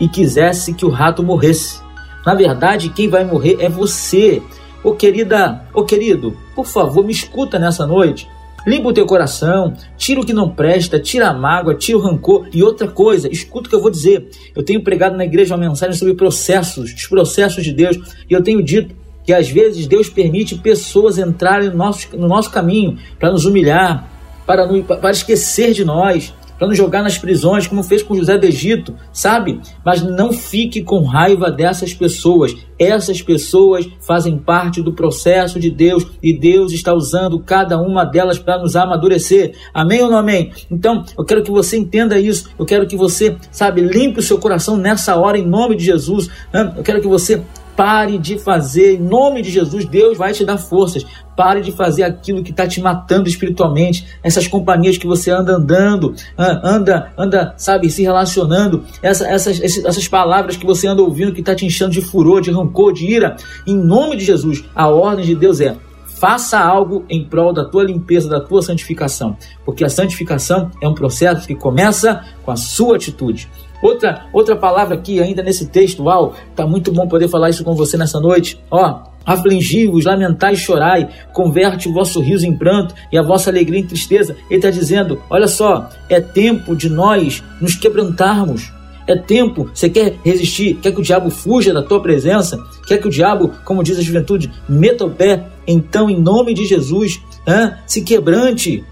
e 0.00 0.08
quisesse 0.08 0.72
que 0.72 0.84
o 0.84 0.90
rato 0.90 1.22
morresse. 1.22 1.80
Na 2.24 2.34
verdade, 2.34 2.90
quem 2.90 3.08
vai 3.08 3.24
morrer 3.24 3.56
é 3.60 3.68
você. 3.68 4.42
Ô 4.82 4.92
querida, 4.92 5.64
ô 5.72 5.84
querido, 5.84 6.36
por 6.54 6.66
favor, 6.66 7.04
me 7.04 7.12
escuta 7.12 7.58
nessa 7.58 7.86
noite. 7.86 8.28
Limpa 8.66 8.88
o 8.88 8.92
teu 8.92 9.06
coração, 9.06 9.74
tira 9.96 10.20
o 10.20 10.26
que 10.26 10.32
não 10.32 10.50
presta, 10.50 10.98
tira 10.98 11.28
a 11.28 11.32
mágoa, 11.32 11.74
tira 11.74 11.98
o 11.98 12.00
rancor. 12.00 12.48
E 12.52 12.64
outra 12.64 12.88
coisa, 12.88 13.28
escuta 13.30 13.68
o 13.68 13.70
que 13.70 13.76
eu 13.76 13.80
vou 13.80 13.90
dizer. 13.90 14.28
Eu 14.56 14.64
tenho 14.64 14.82
pregado 14.82 15.16
na 15.16 15.24
igreja 15.24 15.54
uma 15.54 15.68
mensagem 15.68 15.96
sobre 15.96 16.14
processos, 16.14 16.92
os 16.92 17.06
processos 17.06 17.62
de 17.62 17.72
Deus, 17.72 17.96
e 18.28 18.34
eu 18.34 18.42
tenho 18.42 18.60
dito 18.62 18.92
que 19.26 19.32
às 19.32 19.50
vezes 19.50 19.88
Deus 19.88 20.08
permite 20.08 20.54
pessoas 20.54 21.18
entrarem 21.18 21.70
no 21.70 21.76
nosso, 21.76 22.16
no 22.16 22.28
nosso 22.28 22.50
caminho 22.50 22.96
para 23.18 23.32
nos 23.32 23.44
humilhar, 23.44 24.08
para, 24.46 24.66
para 24.84 25.10
esquecer 25.10 25.72
de 25.72 25.84
nós, 25.84 26.32
para 26.56 26.68
nos 26.68 26.76
jogar 26.76 27.02
nas 27.02 27.18
prisões, 27.18 27.66
como 27.66 27.82
fez 27.82 28.02
com 28.02 28.14
José 28.14 28.38
do 28.38 28.46
Egito, 28.46 28.94
sabe? 29.12 29.60
Mas 29.84 30.02
não 30.02 30.32
fique 30.32 30.82
com 30.82 31.02
raiva 31.02 31.50
dessas 31.50 31.92
pessoas. 31.92 32.54
Essas 32.78 33.20
pessoas 33.20 33.86
fazem 34.00 34.38
parte 34.38 34.80
do 34.80 34.92
processo 34.92 35.58
de 35.60 35.70
Deus 35.70 36.06
e 36.22 36.32
Deus 36.32 36.72
está 36.72 36.94
usando 36.94 37.40
cada 37.40 37.78
uma 37.78 38.04
delas 38.04 38.38
para 38.38 38.58
nos 38.58 38.76
amadurecer. 38.76 39.54
Amém 39.74 40.02
ou 40.02 40.10
não 40.10 40.18
amém? 40.18 40.52
Então, 40.70 41.04
eu 41.18 41.24
quero 41.24 41.42
que 41.42 41.50
você 41.50 41.76
entenda 41.76 42.18
isso. 42.18 42.48
Eu 42.58 42.64
quero 42.64 42.86
que 42.86 42.96
você, 42.96 43.36
sabe, 43.50 43.82
limpe 43.82 44.20
o 44.20 44.22
seu 44.22 44.38
coração 44.38 44.76
nessa 44.76 45.16
hora 45.16 45.36
em 45.36 45.46
nome 45.46 45.76
de 45.76 45.84
Jesus. 45.84 46.30
Eu 46.76 46.82
quero 46.82 47.00
que 47.00 47.08
você 47.08 47.42
Pare 47.76 48.16
de 48.16 48.38
fazer, 48.38 48.94
em 48.94 49.02
nome 49.02 49.42
de 49.42 49.50
Jesus, 49.50 49.84
Deus 49.84 50.16
vai 50.16 50.32
te 50.32 50.44
dar 50.44 50.56
forças. 50.56 51.04
Pare 51.36 51.60
de 51.60 51.70
fazer 51.70 52.04
aquilo 52.04 52.42
que 52.42 52.50
está 52.50 52.66
te 52.66 52.80
matando 52.80 53.28
espiritualmente. 53.28 54.06
Essas 54.22 54.48
companhias 54.48 54.96
que 54.96 55.06
você 55.06 55.30
anda 55.30 55.52
andando, 55.52 56.14
anda, 56.38 57.12
anda, 57.18 57.54
sabe, 57.58 57.90
se 57.90 58.02
relacionando. 58.02 58.82
Essa, 59.02 59.28
essas, 59.28 59.60
essas 59.60 60.08
palavras 60.08 60.56
que 60.56 60.64
você 60.64 60.86
anda 60.86 61.02
ouvindo 61.02 61.32
que 61.32 61.40
está 61.40 61.54
te 61.54 61.66
enchendo 61.66 61.90
de 61.90 62.00
furor, 62.00 62.40
de 62.40 62.50
rancor, 62.50 62.94
de 62.94 63.04
ira. 63.04 63.36
Em 63.66 63.76
nome 63.76 64.16
de 64.16 64.24
Jesus, 64.24 64.64
a 64.74 64.88
ordem 64.88 65.26
de 65.26 65.34
Deus 65.34 65.60
é 65.60 65.76
faça 66.16 66.58
algo 66.58 67.04
em 67.10 67.24
prol 67.24 67.52
da 67.52 67.64
tua 67.64 67.84
limpeza, 67.84 68.28
da 68.28 68.40
tua 68.40 68.62
santificação, 68.62 69.36
porque 69.64 69.84
a 69.84 69.88
santificação 69.88 70.70
é 70.80 70.88
um 70.88 70.94
processo 70.94 71.46
que 71.46 71.54
começa 71.54 72.24
com 72.42 72.50
a 72.50 72.56
sua 72.56 72.96
atitude. 72.96 73.48
Outra, 73.82 74.26
outra 74.32 74.56
palavra 74.56 74.94
aqui, 74.94 75.20
ainda 75.20 75.42
nesse 75.42 75.66
texto, 75.66 76.04
uau, 76.04 76.34
tá 76.54 76.66
muito 76.66 76.92
bom 76.92 77.06
poder 77.06 77.28
falar 77.28 77.50
isso 77.50 77.64
com 77.64 77.74
você 77.74 77.96
nessa 77.96 78.20
noite. 78.20 78.60
Ó, 78.70 79.02
afligi-vos, 79.24 80.04
lamentai 80.04 80.54
e 80.54 80.56
chorai, 80.56 81.08
converte 81.32 81.88
o 81.88 81.92
vosso 81.92 82.20
riso 82.20 82.46
em 82.46 82.56
pranto 82.56 82.94
e 83.12 83.18
a 83.18 83.22
vossa 83.22 83.50
alegria 83.50 83.80
em 83.80 83.86
tristeza. 83.86 84.36
Ele 84.48 84.58
está 84.58 84.70
dizendo: 84.70 85.20
olha 85.28 85.48
só, 85.48 85.88
é 86.08 86.20
tempo 86.20 86.74
de 86.74 86.88
nós 86.88 87.42
nos 87.60 87.74
quebrantarmos. 87.74 88.72
É 89.08 89.14
tempo, 89.14 89.70
você 89.72 89.88
quer 89.88 90.16
resistir, 90.24 90.74
quer 90.82 90.90
que 90.90 90.98
o 90.98 91.02
diabo 91.02 91.30
fuja 91.30 91.72
da 91.72 91.80
tua 91.80 92.02
presença, 92.02 92.58
quer 92.88 92.98
que 92.98 93.06
o 93.06 93.10
diabo, 93.10 93.52
como 93.64 93.84
diz 93.84 93.96
a 93.96 94.02
juventude, 94.02 94.50
meta 94.68 95.04
o 95.04 95.10
pé. 95.10 95.46
Então, 95.64 96.10
em 96.10 96.20
nome 96.20 96.52
de 96.52 96.64
Jesus, 96.64 97.20
hein, 97.46 97.72
se 97.86 98.02
quebrante, 98.02 98.84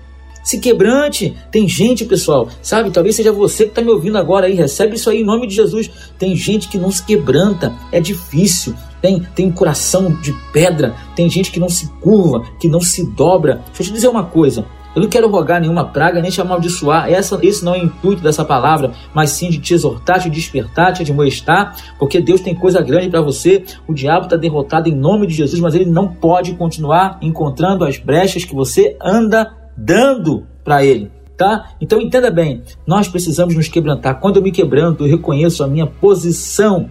se 0.44 0.58
quebrante. 0.58 1.34
Tem 1.50 1.66
gente, 1.66 2.04
pessoal, 2.04 2.48
sabe? 2.62 2.90
Talvez 2.90 3.16
seja 3.16 3.32
você 3.32 3.64
que 3.64 3.70
está 3.70 3.82
me 3.82 3.90
ouvindo 3.90 4.18
agora 4.18 4.46
aí. 4.46 4.54
Recebe 4.54 4.94
isso 4.94 5.08
aí 5.10 5.22
em 5.22 5.24
nome 5.24 5.46
de 5.46 5.54
Jesus. 5.54 5.90
Tem 6.18 6.36
gente 6.36 6.68
que 6.68 6.78
não 6.78 6.92
se 6.92 7.02
quebranta. 7.02 7.72
É 7.90 7.98
difícil. 7.98 8.74
Tem, 9.00 9.20
tem 9.34 9.50
coração 9.50 10.14
de 10.20 10.32
pedra. 10.52 10.94
Tem 11.16 11.28
gente 11.28 11.50
que 11.50 11.58
não 11.58 11.68
se 11.68 11.88
curva, 12.00 12.44
que 12.60 12.68
não 12.68 12.80
se 12.80 13.04
dobra. 13.12 13.62
Deixa 13.66 13.82
eu 13.82 13.86
te 13.86 13.92
dizer 13.92 14.08
uma 14.08 14.24
coisa. 14.24 14.64
Eu 14.94 15.02
não 15.02 15.08
quero 15.08 15.28
rogar 15.28 15.60
nenhuma 15.60 15.86
praga, 15.86 16.22
nem 16.22 16.30
te 16.30 16.40
amaldiçoar. 16.40 17.10
Essa, 17.12 17.38
esse 17.42 17.64
não 17.64 17.74
é 17.74 17.80
o 17.80 17.84
intuito 17.84 18.22
dessa 18.22 18.44
palavra, 18.44 18.92
mas 19.12 19.30
sim 19.30 19.50
de 19.50 19.58
te 19.58 19.74
exortar, 19.74 20.20
te 20.20 20.30
despertar, 20.30 20.92
te 20.92 21.02
admoestar, 21.02 21.74
porque 21.98 22.20
Deus 22.20 22.40
tem 22.40 22.54
coisa 22.54 22.80
grande 22.80 23.08
para 23.08 23.20
você. 23.20 23.64
O 23.88 23.92
diabo 23.92 24.26
está 24.26 24.36
derrotado 24.36 24.88
em 24.88 24.94
nome 24.94 25.26
de 25.26 25.34
Jesus, 25.34 25.60
mas 25.60 25.74
ele 25.74 25.86
não 25.86 26.06
pode 26.06 26.54
continuar 26.54 27.18
encontrando 27.20 27.84
as 27.84 27.98
brechas 27.98 28.44
que 28.44 28.54
você 28.54 28.96
anda 29.02 29.63
dando 29.76 30.47
para 30.62 30.85
ele, 30.85 31.11
tá? 31.37 31.71
Então 31.81 32.00
entenda 32.00 32.31
bem, 32.31 32.62
nós 32.87 33.09
precisamos 33.09 33.54
nos 33.54 33.69
quebrantar. 33.69 34.21
Quando 34.21 34.37
eu 34.37 34.43
me 34.43 34.52
quebranto, 34.52 35.04
eu 35.04 35.11
reconheço 35.11 35.62
a 35.62 35.69
minha 35.69 35.87
posição 35.87 36.90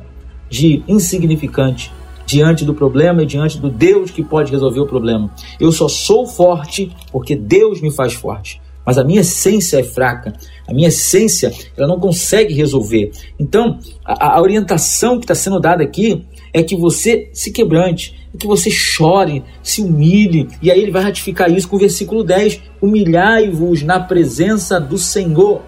de 0.49 0.83
insignificante 0.87 1.91
diante 2.25 2.63
do 2.63 2.73
problema 2.73 3.23
e 3.23 3.25
diante 3.25 3.59
do 3.59 3.69
Deus 3.69 4.11
que 4.11 4.23
pode 4.23 4.51
resolver 4.51 4.79
o 4.79 4.87
problema. 4.87 5.29
Eu 5.59 5.71
só 5.71 5.87
sou 5.87 6.25
forte 6.25 6.91
porque 7.11 7.35
Deus 7.35 7.81
me 7.81 7.91
faz 7.91 8.13
forte. 8.13 8.61
Mas 8.85 8.97
a 8.97 9.03
minha 9.03 9.21
essência 9.21 9.79
é 9.79 9.83
fraca, 9.83 10.33
a 10.67 10.73
minha 10.73 10.89
essência 10.89 11.53
ela 11.77 11.87
não 11.87 11.99
consegue 11.99 12.53
resolver. 12.53 13.11
Então, 13.39 13.79
a, 14.03 14.35
a 14.37 14.41
orientação 14.41 15.17
que 15.17 15.23
está 15.23 15.35
sendo 15.35 15.59
dada 15.59 15.83
aqui 15.83 16.25
é 16.51 16.61
que 16.61 16.75
você 16.75 17.29
se 17.33 17.51
quebrante, 17.51 18.22
que 18.37 18.47
você 18.47 18.69
chore, 18.71 19.43
se 19.61 19.81
humilhe. 19.81 20.47
E 20.61 20.71
aí 20.71 20.81
ele 20.81 20.91
vai 20.91 21.03
ratificar 21.03 21.51
isso 21.51 21.67
com 21.67 21.75
o 21.75 21.79
versículo 21.79 22.23
10: 22.23 22.61
Humilhai-vos 22.81 23.83
na 23.83 23.99
presença 23.99 24.79
do 24.79 24.97
Senhor. 24.97 25.61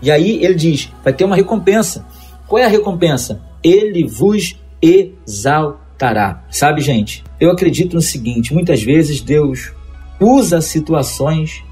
E 0.00 0.10
aí 0.10 0.44
ele 0.44 0.54
diz: 0.54 0.90
vai 1.02 1.12
ter 1.12 1.24
uma 1.24 1.36
recompensa. 1.36 2.06
Qual 2.46 2.60
é 2.60 2.64
a 2.64 2.68
recompensa? 2.68 3.40
Ele 3.62 4.06
vos 4.06 4.58
exaltará. 4.80 6.44
Sabe, 6.50 6.80
gente, 6.80 7.24
eu 7.40 7.50
acredito 7.50 7.94
no 7.94 8.02
seguinte: 8.02 8.54
muitas 8.54 8.82
vezes 8.82 9.20
Deus 9.20 9.72
usa 10.20 10.60
situações 10.60 11.62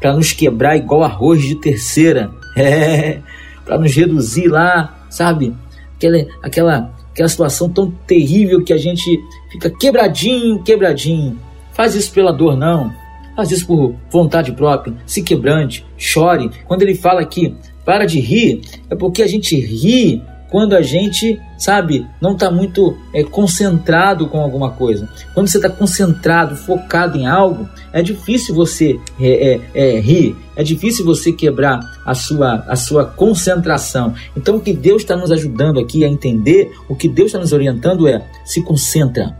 para 0.00 0.14
nos 0.14 0.32
quebrar 0.32 0.76
igual 0.76 1.02
arroz 1.02 1.42
de 1.42 1.56
terceira. 1.56 2.30
É, 2.54 3.18
para 3.64 3.78
nos 3.78 3.94
reduzir 3.94 4.46
lá, 4.46 5.06
sabe? 5.08 5.54
Aquela, 5.96 6.26
aquela 6.42 6.92
aquela 7.12 7.28
situação 7.28 7.68
tão 7.68 7.90
terrível 8.06 8.64
que 8.64 8.72
a 8.72 8.78
gente 8.78 9.22
fica 9.50 9.70
quebradinho, 9.70 10.62
quebradinho. 10.62 11.38
Faz 11.72 11.94
isso 11.94 12.12
pela 12.12 12.32
dor, 12.32 12.56
não. 12.56 12.92
Faz 13.36 13.50
isso 13.50 13.66
por 13.66 13.94
vontade 14.10 14.52
própria. 14.52 14.94
Se 15.06 15.22
quebrante, 15.22 15.86
chore. 15.96 16.50
Quando 16.66 16.82
ele 16.82 16.94
fala 16.94 17.20
aqui, 17.20 17.54
para 17.84 18.04
de 18.04 18.20
rir, 18.20 18.62
é 18.90 18.94
porque 18.94 19.22
a 19.22 19.26
gente 19.26 19.58
ri 19.58 20.22
quando 20.52 20.74
a 20.74 20.82
gente, 20.82 21.40
sabe, 21.56 22.06
não 22.20 22.34
está 22.34 22.50
muito 22.50 22.94
é, 23.14 23.24
concentrado 23.24 24.28
com 24.28 24.38
alguma 24.38 24.70
coisa. 24.72 25.08
Quando 25.32 25.48
você 25.48 25.56
está 25.56 25.70
concentrado, 25.70 26.54
focado 26.54 27.16
em 27.16 27.26
algo, 27.26 27.66
é 27.90 28.02
difícil 28.02 28.54
você 28.54 29.00
é, 29.18 29.54
é, 29.74 29.96
é, 29.96 29.98
rir, 29.98 30.36
é 30.54 30.62
difícil 30.62 31.06
você 31.06 31.32
quebrar 31.32 31.80
a 32.04 32.14
sua, 32.14 32.66
a 32.68 32.76
sua 32.76 33.06
concentração. 33.06 34.12
Então, 34.36 34.56
o 34.56 34.60
que 34.60 34.74
Deus 34.74 35.00
está 35.00 35.16
nos 35.16 35.32
ajudando 35.32 35.80
aqui 35.80 36.04
a 36.04 36.08
entender, 36.08 36.70
o 36.86 36.94
que 36.94 37.08
Deus 37.08 37.28
está 37.28 37.38
nos 37.38 37.54
orientando 37.54 38.06
é: 38.06 38.22
se 38.44 38.62
concentra, 38.62 39.34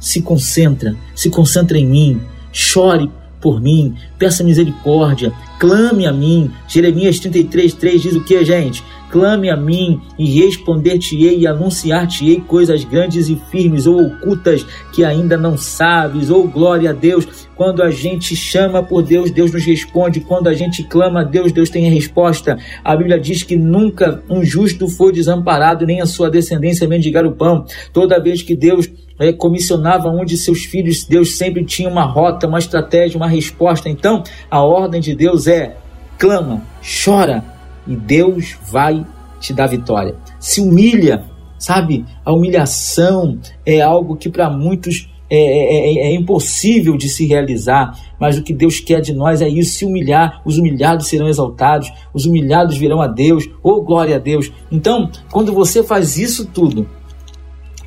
se 0.00 0.20
concentra, 0.20 0.96
se 1.14 1.30
concentra 1.30 1.78
em 1.78 1.86
mim, 1.86 2.20
chore 2.50 3.08
por 3.40 3.60
mim, 3.60 3.94
peça 4.18 4.42
misericórdia, 4.42 5.32
clame 5.58 6.06
a 6.06 6.12
mim. 6.12 6.50
Jeremias 6.68 7.18
33, 7.18 7.74
3 7.74 8.02
diz 8.02 8.14
o 8.14 8.24
que, 8.24 8.44
gente? 8.44 8.82
Clame 9.10 9.48
a 9.48 9.56
mim 9.56 10.00
e 10.18 10.42
responder-te-ei 10.42 11.38
e 11.38 11.46
anunciar-te-ei 11.46 12.40
coisas 12.40 12.84
grandes 12.84 13.28
e 13.28 13.36
firmes 13.50 13.86
ou 13.86 14.04
ocultas 14.04 14.66
que 14.92 15.04
ainda 15.04 15.36
não 15.36 15.56
sabes. 15.56 16.28
Ou 16.28 16.44
oh, 16.44 16.48
glória 16.48 16.90
a 16.90 16.92
Deus. 16.92 17.46
Quando 17.54 17.82
a 17.82 17.90
gente 17.90 18.34
chama 18.36 18.82
por 18.82 19.02
Deus, 19.02 19.30
Deus 19.30 19.52
nos 19.52 19.64
responde. 19.64 20.20
Quando 20.20 20.48
a 20.48 20.54
gente 20.54 20.82
clama 20.82 21.20
a 21.20 21.24
Deus, 21.24 21.52
Deus 21.52 21.70
tem 21.70 21.88
a 21.88 21.92
resposta. 21.92 22.58
A 22.84 22.96
Bíblia 22.96 23.18
diz 23.18 23.42
que 23.42 23.56
nunca 23.56 24.22
um 24.28 24.44
justo 24.44 24.88
foi 24.88 25.12
desamparado, 25.12 25.86
nem 25.86 26.00
a 26.00 26.06
sua 26.06 26.28
descendência 26.28 26.88
mendigar 26.88 27.24
o 27.24 27.32
pão. 27.32 27.64
Toda 27.92 28.20
vez 28.20 28.42
que 28.42 28.56
Deus 28.56 28.90
é, 29.18 29.32
comissionava 29.32 30.08
um 30.08 30.24
de 30.24 30.36
seus 30.36 30.64
filhos, 30.64 31.04
Deus 31.04 31.36
sempre 31.36 31.64
tinha 31.64 31.88
uma 31.88 32.04
rota, 32.04 32.46
uma 32.46 32.58
estratégia, 32.58 33.16
uma 33.16 33.28
resposta. 33.28 33.88
Então, 33.88 34.22
a 34.50 34.62
ordem 34.62 35.00
de 35.00 35.14
Deus 35.14 35.45
é: 35.46 35.76
clama, 36.18 36.62
chora, 37.04 37.44
e 37.86 37.94
Deus 37.94 38.56
vai 38.70 39.04
te 39.40 39.52
dar 39.52 39.66
vitória. 39.66 40.16
Se 40.38 40.60
humilha, 40.60 41.24
sabe? 41.58 42.04
A 42.24 42.32
humilhação 42.32 43.38
é 43.64 43.80
algo 43.80 44.16
que 44.16 44.28
para 44.28 44.50
muitos 44.50 45.08
é, 45.28 45.36
é, 45.36 45.76
é, 45.76 46.08
é, 46.08 46.14
impossível 46.14 46.96
de 46.96 47.08
se 47.08 47.26
realizar, 47.26 47.98
mas 48.18 48.38
o 48.38 48.42
que 48.44 48.52
Deus 48.52 48.78
quer 48.78 49.00
de 49.00 49.12
nós 49.12 49.42
é 49.42 49.48
isso: 49.48 49.78
se 49.78 49.84
humilhar, 49.84 50.40
os 50.44 50.56
humilhados 50.56 51.08
serão 51.08 51.28
exaltados, 51.28 51.92
os 52.14 52.26
humilhados 52.26 52.76
virão 52.76 53.00
a 53.00 53.08
Deus, 53.08 53.48
ou 53.62 53.78
oh, 53.78 53.82
glória 53.82 54.16
a 54.16 54.18
Deus. 54.20 54.52
Então, 54.70 55.10
quando 55.32 55.52
você 55.52 55.82
faz 55.82 56.16
isso 56.16 56.46
tudo, 56.46 56.88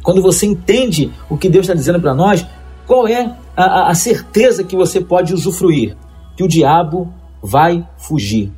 quando 0.03 0.21
você 0.21 0.45
entende 0.45 1.11
o 1.29 1.37
que 1.37 1.49
Deus 1.49 1.63
está 1.63 1.73
dizendo 1.73 2.01
para 2.01 2.13
nós, 2.13 2.45
qual 2.85 3.07
é 3.07 3.33
a, 3.55 3.89
a 3.89 3.95
certeza 3.95 4.63
que 4.63 4.75
você 4.75 4.99
pode 4.99 5.33
usufruir? 5.33 5.95
Que 6.35 6.43
o 6.43 6.47
diabo 6.47 7.13
vai 7.41 7.87
fugir. 7.97 8.51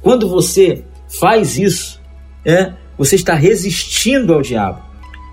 Quando 0.00 0.28
você 0.28 0.84
faz 1.08 1.58
isso, 1.58 2.00
é, 2.44 2.72
você 2.96 3.16
está 3.16 3.34
resistindo 3.34 4.34
ao 4.34 4.42
diabo. 4.42 4.82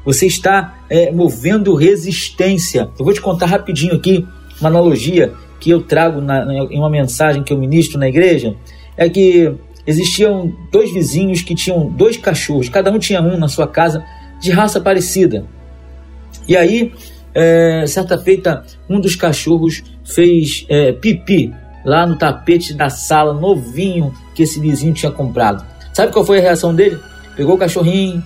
Você 0.06 0.26
está 0.26 0.80
é, 0.90 1.12
movendo 1.12 1.76
resistência. 1.76 2.90
Eu 2.98 3.06
vou 3.06 3.14
te 3.14 3.22
contar 3.22 3.46
rapidinho 3.46 3.96
aqui 3.96 4.26
uma 4.60 4.70
analogia 4.70 5.34
que 5.60 5.70
eu 5.70 5.82
trago 5.82 6.22
na, 6.22 6.44
em 6.72 6.80
uma 6.80 6.90
mensagem 6.90 7.44
que 7.44 7.54
eu 7.54 7.58
ministro 7.58 8.00
na 8.00 8.08
igreja. 8.08 8.56
É 8.98 9.08
que 9.08 9.54
existiam 9.86 10.52
dois 10.72 10.92
vizinhos 10.92 11.42
que 11.42 11.54
tinham 11.54 11.88
dois 11.90 12.18
cachorros, 12.18 12.70
cada 12.70 12.92
um 12.92 13.00
tinha 13.00 13.22
um 13.22 13.38
na 13.38 13.48
sua 13.48 13.68
casa 13.68 14.04
de 14.40 14.52
raça 14.52 14.80
parecida. 14.80 15.46
E 16.48 16.58
aí, 16.58 16.92
é, 17.34 17.86
certa 17.88 18.18
feita, 18.18 18.64
um 18.90 19.00
dos 19.00 19.16
cachorros 19.16 19.84
fez 20.04 20.66
é, 20.68 20.92
pipi 20.92 21.54
lá 21.86 22.06
no 22.06 22.18
tapete 22.18 22.74
da 22.74 22.90
sala, 22.90 23.34
novinho, 23.34 24.14
que 24.34 24.44
esse 24.44 24.60
vizinho 24.60 24.94
tinha 24.94 25.12
comprado. 25.12 25.66
Sabe 25.94 26.12
qual 26.12 26.26
foi 26.26 26.40
a 26.40 26.42
reação 26.42 26.74
dele? 26.74 27.00
Pegou 27.36 27.56
o 27.56 27.58
cachorrinho, 27.58 28.24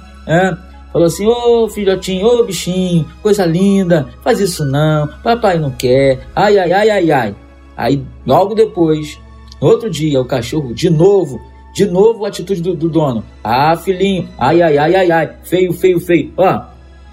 falou 0.92 1.08
assim: 1.08 1.26
Ô 1.26 1.64
oh, 1.64 1.70
filhotinho, 1.70 2.26
ô 2.26 2.40
oh, 2.40 2.44
bichinho, 2.44 3.06
coisa 3.22 3.46
linda, 3.46 4.08
faz 4.24 4.40
isso 4.40 4.66
não, 4.66 5.08
papai 5.24 5.60
não 5.60 5.72
quer, 5.72 6.28
ai, 6.36 6.58
ai, 6.58 6.72
ai, 6.72 6.90
ai, 6.90 7.12
ai. 7.12 7.36
Aí, 7.78 8.02
logo 8.26 8.56
depois, 8.56 9.20
no 9.62 9.68
outro 9.68 9.90
dia, 9.90 10.22
o 10.22 10.26
cachorro 10.26 10.74
de 10.74 10.90
novo, 10.90 11.42
de 11.74 11.86
novo 11.86 12.24
a 12.26 12.30
atitude 12.30 12.62
do, 12.62 12.76
do 12.76 12.90
dono: 12.90 13.24
Ah, 13.44 13.76
filhinho, 13.76 14.30
ai, 14.38 14.62
ai, 14.62 14.78
ai, 14.78 14.96
ai, 14.96 15.12
ai, 15.12 15.30
feio, 15.44 15.74
feio, 15.74 16.00
feio. 16.00 16.32
Ó, 16.38 16.62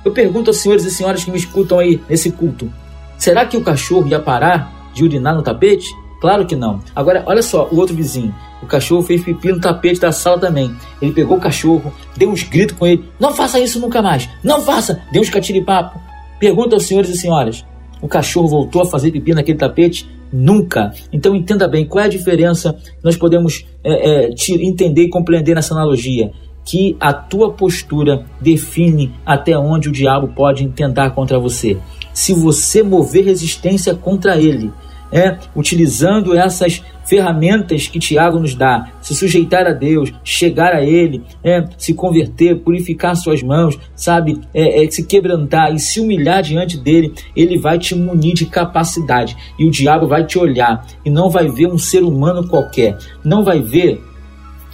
eu 0.05 0.13
pergunto 0.13 0.51
aos 0.51 0.59
senhores 0.59 0.85
e 0.85 0.91
senhoras 0.91 1.25
que 1.25 1.31
me 1.31 1.39
escutam 1.39 1.79
aí 1.79 2.01
nesse 2.09 2.31
culto: 2.31 2.73
será 3.19 3.45
que 3.45 3.57
o 3.57 3.63
cachorro 3.63 4.09
ia 4.09 4.21
parar 4.21 4.91
de 4.95 5.03
urinar 5.03 5.35
no 5.35 5.43
tapete? 5.43 5.91
Claro 6.23 6.47
que 6.47 6.55
não. 6.55 6.79
Agora, 6.95 7.25
olha 7.26 7.43
só, 7.43 7.69
o 7.73 7.76
outro 7.79 7.97
vizinho. 7.97 8.33
O 8.62 8.67
cachorro 8.67 9.02
fez 9.02 9.25
pipi 9.25 9.49
no 9.49 9.61
tapete 9.61 9.99
da 9.99 10.12
sala 10.12 10.38
também. 10.38 10.73
Ele 11.00 11.11
pegou 11.11 11.37
o 11.37 11.41
cachorro, 11.41 11.93
deu 12.17 12.31
uns 12.31 12.45
gritos 12.45 12.79
com 12.79 12.87
ele. 12.87 13.05
Não 13.19 13.35
faça 13.35 13.59
isso 13.59 13.81
nunca 13.81 14.00
mais. 14.00 14.29
Não 14.41 14.61
faça. 14.61 15.02
Deu 15.11 15.21
uns 15.21 15.29
catiripapo. 15.29 16.00
Pergunta 16.38 16.76
aos 16.76 16.87
senhores 16.87 17.11
e 17.11 17.19
senhoras. 17.19 17.64
O 18.00 18.07
cachorro 18.07 18.47
voltou 18.47 18.83
a 18.83 18.87
fazer 18.87 19.11
pipi 19.11 19.35
naquele 19.35 19.59
tapete? 19.59 20.09
Nunca. 20.33 20.93
Então 21.12 21.35
entenda 21.35 21.67
bem 21.67 21.85
qual 21.85 22.05
é 22.05 22.07
a 22.07 22.11
diferença 22.11 22.79
nós 23.02 23.17
podemos 23.17 23.67
é, 23.83 24.29
é, 24.29 24.31
entender 24.61 25.02
e 25.02 25.11
compreender 25.11 25.57
nessa 25.57 25.75
analogia. 25.75 26.31
Que 26.64 26.97
a 27.00 27.12
tua 27.12 27.50
postura 27.50 28.25
define 28.41 29.12
até 29.26 29.59
onde 29.59 29.88
o 29.88 29.93
diabo 29.93 30.29
pode 30.29 30.69
tentar 30.69 31.11
contra 31.11 31.37
você. 31.37 31.79
Se 32.14 32.33
você 32.33 32.81
mover 32.81 33.25
resistência 33.25 33.93
contra 33.93 34.41
ele, 34.41 34.71
é, 35.12 35.37
utilizando 35.54 36.37
essas 36.37 36.83
ferramentas 37.04 37.87
que 37.87 37.99
Tiago 37.99 38.38
nos 38.38 38.54
dá, 38.54 38.90
se 39.00 39.14
sujeitar 39.14 39.66
a 39.66 39.73
Deus, 39.73 40.12
chegar 40.25 40.73
a 40.73 40.83
Ele, 40.83 41.23
é, 41.45 41.64
se 41.76 41.92
converter, 41.92 42.61
purificar 42.61 43.14
suas 43.16 43.42
mãos, 43.42 43.78
sabe, 43.95 44.40
é, 44.54 44.85
é, 44.85 44.90
se 44.90 45.04
quebrantar 45.04 45.75
e 45.75 45.78
se 45.78 46.00
humilhar 46.00 46.42
diante 46.42 46.78
dele, 46.78 47.12
Ele 47.37 47.59
vai 47.59 47.78
te 47.78 47.95
munir 47.95 48.35
de 48.35 48.47
capacidade. 48.47 49.37
E 49.59 49.66
o 49.66 49.71
diabo 49.71 50.07
vai 50.07 50.25
te 50.25 50.38
olhar 50.38 50.87
e 51.04 51.11
não 51.11 51.28
vai 51.28 51.49
ver 51.49 51.66
um 51.66 51.78
ser 51.78 52.02
humano 52.02 52.49
qualquer, 52.49 52.97
não 53.25 53.45
vai 53.45 53.61
ver 53.61 54.02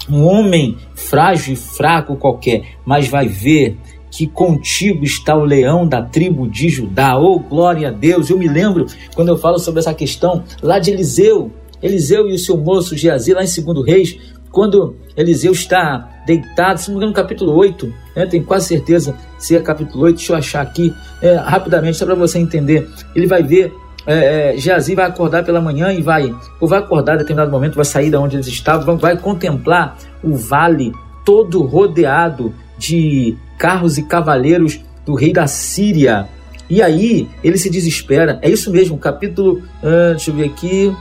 um 0.09 0.25
homem 0.25 0.77
frágil 0.95 1.53
e 1.53 1.57
fraco 1.57 2.17
qualquer, 2.17 2.63
mas 2.85 3.09
vai 3.09 3.29
ver 3.29 3.77
que 4.11 4.27
contigo 4.27 5.05
está 5.05 5.35
o 5.37 5.45
leão 5.45 5.87
da 5.87 6.03
tribo 6.03 6.49
de 6.49 6.69
Judá. 6.69 7.19
Oh, 7.19 7.39
glória 7.39 7.89
a 7.89 7.91
Deus! 7.91 8.31
Eu 8.31 8.39
me 8.39 8.49
lembro 8.49 8.87
quando 9.15 9.29
eu 9.29 9.39
falo 9.39 9.59
sobre 9.59 9.81
essa 9.81 9.95
questão 9.95 10.45
lá 10.63 10.79
de 10.79 10.91
Eliseu. 10.91 11.51
Eliseu 11.83 12.29
e 12.29 12.35
o 12.35 12.39
seu 12.39 12.57
moço 12.57 12.97
Geazi, 12.97 13.33
lá 13.33 13.43
em 13.45 13.47
2 13.47 13.87
Reis, 13.87 14.19
quando 14.51 14.97
Eliseu 15.17 15.53
está 15.53 16.23
deitado, 16.27 16.81
se 16.81 16.89
não 16.89 16.95
me 16.95 16.99
engano, 16.99 17.11
no 17.11 17.17
capítulo 17.17 17.55
8, 17.55 17.93
né, 18.17 18.27
tenho 18.27 18.45
quase 18.45 18.67
certeza 18.67 19.15
se 19.39 19.55
é 19.55 19.61
capítulo 19.61 20.05
8, 20.05 20.17
deixa 20.17 20.33
eu 20.33 20.37
achar 20.37 20.61
aqui 20.63 20.93
é, 21.23 21.37
rapidamente, 21.37 21.97
só 21.97 22.05
para 22.05 22.15
você 22.15 22.39
entender. 22.39 22.89
Ele 23.15 23.27
vai 23.27 23.43
ver, 23.43 23.73
é, 24.07 24.55
é, 24.55 24.57
Geazi 24.57 24.95
vai 24.95 25.07
acordar 25.07 25.45
pela 25.45 25.61
manhã 25.61 25.93
e 25.93 26.03
vai, 26.03 26.35
ou 26.61 26.67
vai 26.67 26.81
acordar 26.81 27.15
em 27.15 27.19
determinado 27.19 27.51
momento, 27.51 27.77
vai 27.77 27.85
sair 27.85 28.11
da 28.11 28.19
onde 28.19 28.37
eles 28.37 28.47
estavam, 28.47 28.97
vai 28.97 29.17
contemplar 29.17 29.97
o 30.23 30.35
vale 30.35 30.93
todo 31.25 31.63
rodeado 31.63 32.53
de 32.79 33.37
carros 33.59 33.99
e 33.99 34.03
cavaleiros 34.03 34.81
do 35.05 35.15
rei 35.15 35.33
da 35.33 35.47
Síria. 35.47 36.29
E 36.71 36.81
aí 36.81 37.29
ele 37.43 37.59
se 37.59 37.69
desespera. 37.69 38.39
É 38.41 38.49
isso 38.49 38.71
mesmo, 38.71 38.97
capítulo. 38.97 39.63
Uh, 39.83 40.11
deixa 40.11 40.31
eu 40.31 40.35
ver 40.35 40.45
aqui. 40.45 40.95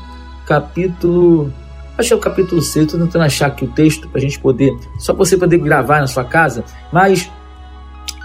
Capítulo. 0.45 1.53
Que 1.99 2.13
é 2.13 2.15
o 2.15 2.19
capítulo 2.19 2.61
6. 2.61 2.85
Estou 2.85 2.99
tentando 2.99 3.23
achar 3.23 3.47
aqui 3.47 3.65
o 3.65 3.67
texto 3.67 4.07
para 4.09 4.19
a 4.19 4.21
gente 4.21 4.39
poder. 4.39 4.71
Só 4.99 5.13
para 5.13 5.25
você 5.25 5.37
poder 5.37 5.57
gravar 5.57 5.99
na 5.99 6.07
sua 6.07 6.23
casa. 6.23 6.63
Mas 6.91 7.29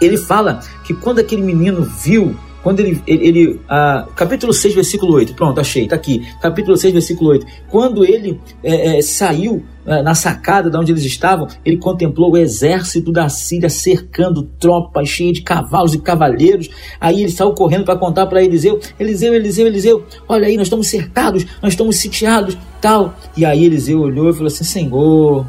ele 0.01 0.17
fala 0.17 0.61
que 0.85 0.95
quando 0.95 1.19
aquele 1.19 1.43
menino 1.43 1.83
viu 1.83 2.37
quando 2.63 2.81
ele, 2.81 3.03
ele, 3.07 3.27
ele 3.27 3.61
ah, 3.69 4.07
capítulo 4.15 4.53
6, 4.53 4.75
versículo 4.75 5.15
8, 5.15 5.35
pronto, 5.35 5.61
achei, 5.61 5.87
tá 5.89 5.97
aqui, 5.97 6.27
capítulo 6.41 6.77
6, 6.77 6.93
versículo 6.93 7.31
8, 7.31 7.47
quando 7.69 8.05
ele 8.05 8.41
é, 8.63 8.99
é, 8.99 9.03
saiu 9.03 9.65
é, 9.85 10.01
na 10.03 10.15
sacada 10.15 10.71
de 10.71 10.77
onde 10.77 10.93
eles 10.93 11.05
estavam, 11.05 11.49
ele 11.65 11.77
contemplou 11.77 12.33
o 12.33 12.37
exército 12.37 13.11
da 13.11 13.29
Síria 13.29 13.69
cercando 13.69 14.45
tropas 14.61 15.09
cheias 15.09 15.35
de 15.35 15.43
cavalos 15.43 15.95
e 15.95 15.99
cavaleiros, 15.99 16.71
aí 17.01 17.23
ele 17.23 17.33
saiu 17.33 17.53
correndo 17.53 17.85
para 17.85 17.97
contar 17.97 18.27
para 18.27 18.43
Eliseu, 18.43 18.79
Eliseu, 18.99 19.35
Eliseu, 19.35 19.67
Eliseu, 19.67 20.05
olha 20.29 20.47
aí, 20.47 20.57
nós 20.57 20.67
estamos 20.67 20.87
cercados, 20.87 21.45
nós 21.61 21.73
estamos 21.73 21.97
sitiados, 21.97 22.57
tal, 22.81 23.15
e 23.37 23.45
aí 23.45 23.65
Eliseu 23.65 24.01
olhou 24.01 24.31
e 24.31 24.33
falou 24.33 24.47
assim, 24.47 24.65
Senhor, 24.65 25.45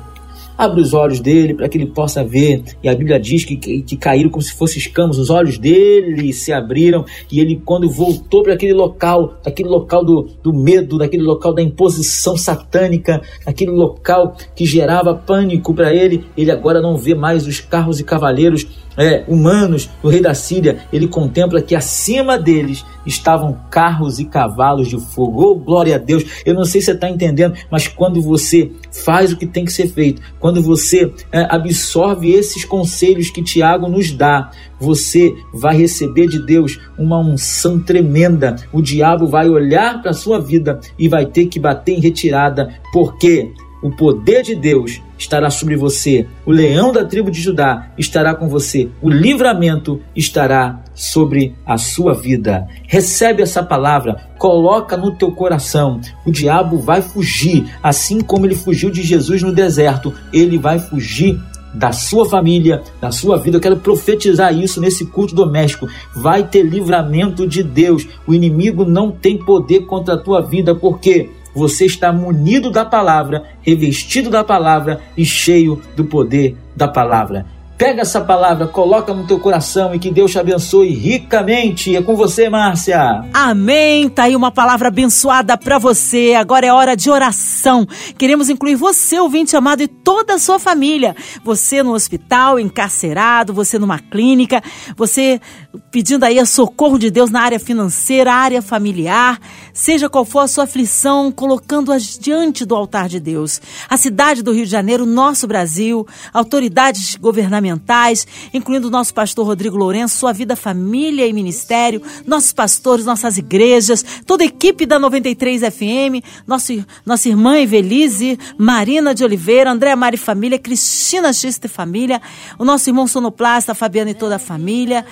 Abre 0.57 0.81
os 0.81 0.93
olhos 0.93 1.19
dele 1.19 1.53
para 1.53 1.67
que 1.67 1.77
ele 1.77 1.87
possa 1.87 2.23
ver. 2.23 2.63
E 2.83 2.89
a 2.89 2.95
Bíblia 2.95 3.19
diz 3.19 3.43
que, 3.43 3.55
que, 3.55 3.81
que 3.81 3.97
caíram 3.97 4.29
como 4.29 4.41
se 4.41 4.53
fossem 4.53 4.77
escamas. 4.77 5.17
Os 5.17 5.29
olhos 5.29 5.57
dele 5.57 6.31
se 6.33 6.53
abriram. 6.53 7.05
E 7.31 7.39
ele, 7.39 7.61
quando 7.63 7.89
voltou 7.89 8.43
para 8.43 8.53
aquele 8.53 8.73
local, 8.73 9.39
aquele 9.45 9.69
local 9.69 10.03
do, 10.03 10.29
do 10.41 10.53
medo, 10.53 10.97
daquele 10.97 11.23
local 11.23 11.53
da 11.53 11.61
imposição 11.61 12.37
satânica, 12.37 13.21
aquele 13.45 13.71
local 13.71 14.35
que 14.55 14.65
gerava 14.65 15.15
pânico 15.15 15.73
para 15.73 15.93
ele, 15.93 16.25
ele 16.37 16.51
agora 16.51 16.81
não 16.81 16.97
vê 16.97 17.15
mais 17.15 17.47
os 17.47 17.59
carros 17.59 17.99
e 17.99 18.03
cavaleiros 18.03 18.67
é, 18.97 19.23
humanos 19.27 19.89
do 20.01 20.09
rei 20.09 20.21
da 20.21 20.33
Síria, 20.33 20.79
ele 20.91 21.07
contempla 21.07 21.61
que 21.61 21.75
acima 21.75 22.37
deles 22.37 22.85
estavam 23.05 23.57
carros 23.69 24.19
e 24.19 24.25
cavalos 24.25 24.87
de 24.87 24.99
fogo. 24.99 25.43
Oh, 25.43 25.55
glória 25.55 25.95
a 25.95 25.99
Deus! 25.99 26.23
Eu 26.45 26.53
não 26.53 26.65
sei 26.65 26.81
se 26.81 26.85
você 26.85 26.91
está 26.93 27.09
entendendo, 27.09 27.55
mas 27.69 27.87
quando 27.87 28.21
você 28.21 28.71
faz 29.03 29.31
o 29.31 29.37
que 29.37 29.45
tem 29.45 29.65
que 29.65 29.71
ser 29.71 29.87
feito, 29.87 30.21
quando 30.39 30.61
você 30.61 31.11
é, 31.31 31.47
absorve 31.49 32.31
esses 32.31 32.63
conselhos 32.63 33.29
que 33.29 33.43
Tiago 33.43 33.87
nos 33.87 34.11
dá, 34.11 34.51
você 34.79 35.33
vai 35.53 35.77
receber 35.77 36.27
de 36.27 36.45
Deus 36.45 36.79
uma 36.97 37.19
unção 37.19 37.79
tremenda. 37.79 38.55
O 38.71 38.81
diabo 38.81 39.27
vai 39.27 39.49
olhar 39.49 40.01
para 40.01 40.11
a 40.11 40.15
sua 40.15 40.39
vida 40.39 40.79
e 40.97 41.07
vai 41.07 41.25
ter 41.25 41.47
que 41.47 41.59
bater 41.59 41.93
em 41.93 42.01
retirada, 42.01 42.73
porque 42.91 43.51
o 43.83 43.91
poder 43.91 44.41
de 44.41 44.55
Deus 44.55 45.01
estará 45.19 45.49
sobre 45.49 45.75
você, 45.75 46.25
o 46.45 46.51
leão 46.51 46.93
da 46.93 47.03
tribo 47.03 47.29
de 47.29 47.41
Judá 47.41 47.91
estará 47.97 48.33
com 48.33 48.47
você, 48.47 48.89
o 49.01 49.09
livramento 49.09 50.01
estará 50.15 50.81
sobre 50.95 51.53
a 51.65 51.77
sua 51.77 52.13
vida. 52.13 52.65
Recebe 52.87 53.43
essa 53.43 53.61
palavra, 53.61 54.29
coloca 54.37 54.95
no 54.95 55.11
teu 55.11 55.33
coração. 55.33 55.99
O 56.25 56.31
diabo 56.31 56.77
vai 56.77 57.01
fugir, 57.01 57.65
assim 57.83 58.21
como 58.21 58.45
ele 58.45 58.55
fugiu 58.55 58.89
de 58.89 59.03
Jesus 59.03 59.43
no 59.43 59.51
deserto, 59.51 60.13
ele 60.31 60.57
vai 60.57 60.79
fugir 60.79 61.37
da 61.73 61.91
sua 61.91 62.25
família, 62.29 62.83
da 63.01 63.11
sua 63.11 63.37
vida. 63.37 63.57
Eu 63.57 63.61
quero 63.61 63.77
profetizar 63.77 64.55
isso 64.55 64.79
nesse 64.79 65.05
culto 65.05 65.33
doméstico. 65.33 65.87
Vai 66.15 66.47
ter 66.47 66.61
livramento 66.61 67.47
de 67.47 67.63
Deus. 67.63 68.07
O 68.27 68.33
inimigo 68.33 68.85
não 68.85 69.11
tem 69.11 69.37
poder 69.37 69.81
contra 69.87 70.13
a 70.13 70.17
tua 70.17 70.39
vida, 70.39 70.75
porque 70.75 71.31
você 71.53 71.85
está 71.85 72.11
munido 72.11 72.71
da 72.71 72.85
palavra, 72.85 73.43
revestido 73.61 74.29
da 74.29 74.43
palavra 74.43 75.01
e 75.15 75.25
cheio 75.25 75.81
do 75.95 76.05
poder 76.05 76.57
da 76.75 76.87
palavra. 76.87 77.45
Pega 77.75 78.03
essa 78.03 78.21
palavra, 78.21 78.67
coloca 78.67 79.13
no 79.13 79.25
teu 79.25 79.39
coração 79.39 79.95
e 79.95 79.99
que 79.99 80.11
Deus 80.11 80.31
te 80.31 80.37
abençoe 80.37 80.89
ricamente. 80.89 81.95
É 81.95 82.01
com 82.01 82.15
você, 82.15 82.47
Márcia. 82.47 83.25
Amém. 83.33 84.07
Tá 84.09 84.23
aí 84.23 84.35
uma 84.35 84.51
palavra 84.51 84.89
abençoada 84.89 85.57
para 85.57 85.79
você. 85.79 86.35
Agora 86.35 86.67
é 86.67 86.71
hora 86.71 86.95
de 86.95 87.09
oração. 87.09 87.85
Queremos 88.15 88.47
incluir 88.47 88.75
você, 88.75 89.19
ouvinte 89.19 89.57
amado, 89.57 89.81
e 89.81 89.87
toda 89.87 90.35
a 90.35 90.39
sua 90.39 90.59
família. 90.59 91.15
Você 91.43 91.81
no 91.81 91.93
hospital, 91.93 92.59
encarcerado, 92.59 93.53
você 93.53 93.79
numa 93.79 93.97
clínica, 93.97 94.61
você 94.95 95.41
pedindo 95.89 96.23
aí 96.23 96.37
a 96.39 96.45
socorro 96.45 96.99
de 96.99 97.09
Deus 97.09 97.31
na 97.31 97.41
área 97.41 97.59
financeira, 97.59 98.33
área 98.33 98.61
familiar, 98.61 99.39
seja 99.73 100.07
qual 100.07 100.23
for 100.23 100.39
a 100.39 100.47
sua 100.47 100.65
aflição, 100.65 101.31
colocando-as 101.31 102.17
diante 102.17 102.63
do 102.63 102.75
altar 102.75 103.09
de 103.09 103.19
Deus. 103.19 103.59
A 103.89 103.97
cidade 103.97 104.43
do 104.43 104.51
Rio 104.51 104.65
de 104.65 104.71
Janeiro, 104.71 105.05
nosso 105.05 105.47
Brasil, 105.47 106.07
autoridades 106.31 107.15
governamentais, 107.15 108.27
incluindo 108.53 108.87
o 108.87 108.91
nosso 108.91 109.13
pastor 109.13 109.47
Rodrigo 109.47 109.75
Lourenço, 109.75 110.17
sua 110.17 110.31
vida, 110.31 110.55
família 110.55 111.25
e 111.25 111.33
ministério, 111.33 112.01
nossos 112.25 112.53
pastores, 112.53 113.05
nossas 113.05 113.37
igrejas, 113.37 114.05
toda 114.27 114.43
a 114.43 114.47
equipe 114.47 114.85
da 114.85 114.99
93 114.99 115.61
FM, 115.61 116.23
nosso, 116.45 116.85
nossa 117.03 117.29
irmã 117.29 117.57
Evelise, 117.57 118.37
Marina 118.57 119.13
de 119.15 119.23
Oliveira, 119.23 119.71
André 119.71 119.95
Mari 119.95 120.17
Família, 120.17 120.59
Cristina 120.59 121.33
Xista 121.33 121.67
Família, 121.67 122.21
o 122.59 122.65
nosso 122.65 122.89
irmão 122.89 123.07
sonoplasta, 123.07 123.73
Fabiana 123.73 124.11
e 124.11 124.13
toda 124.13 124.35
a 124.35 124.39
família. 124.39 125.05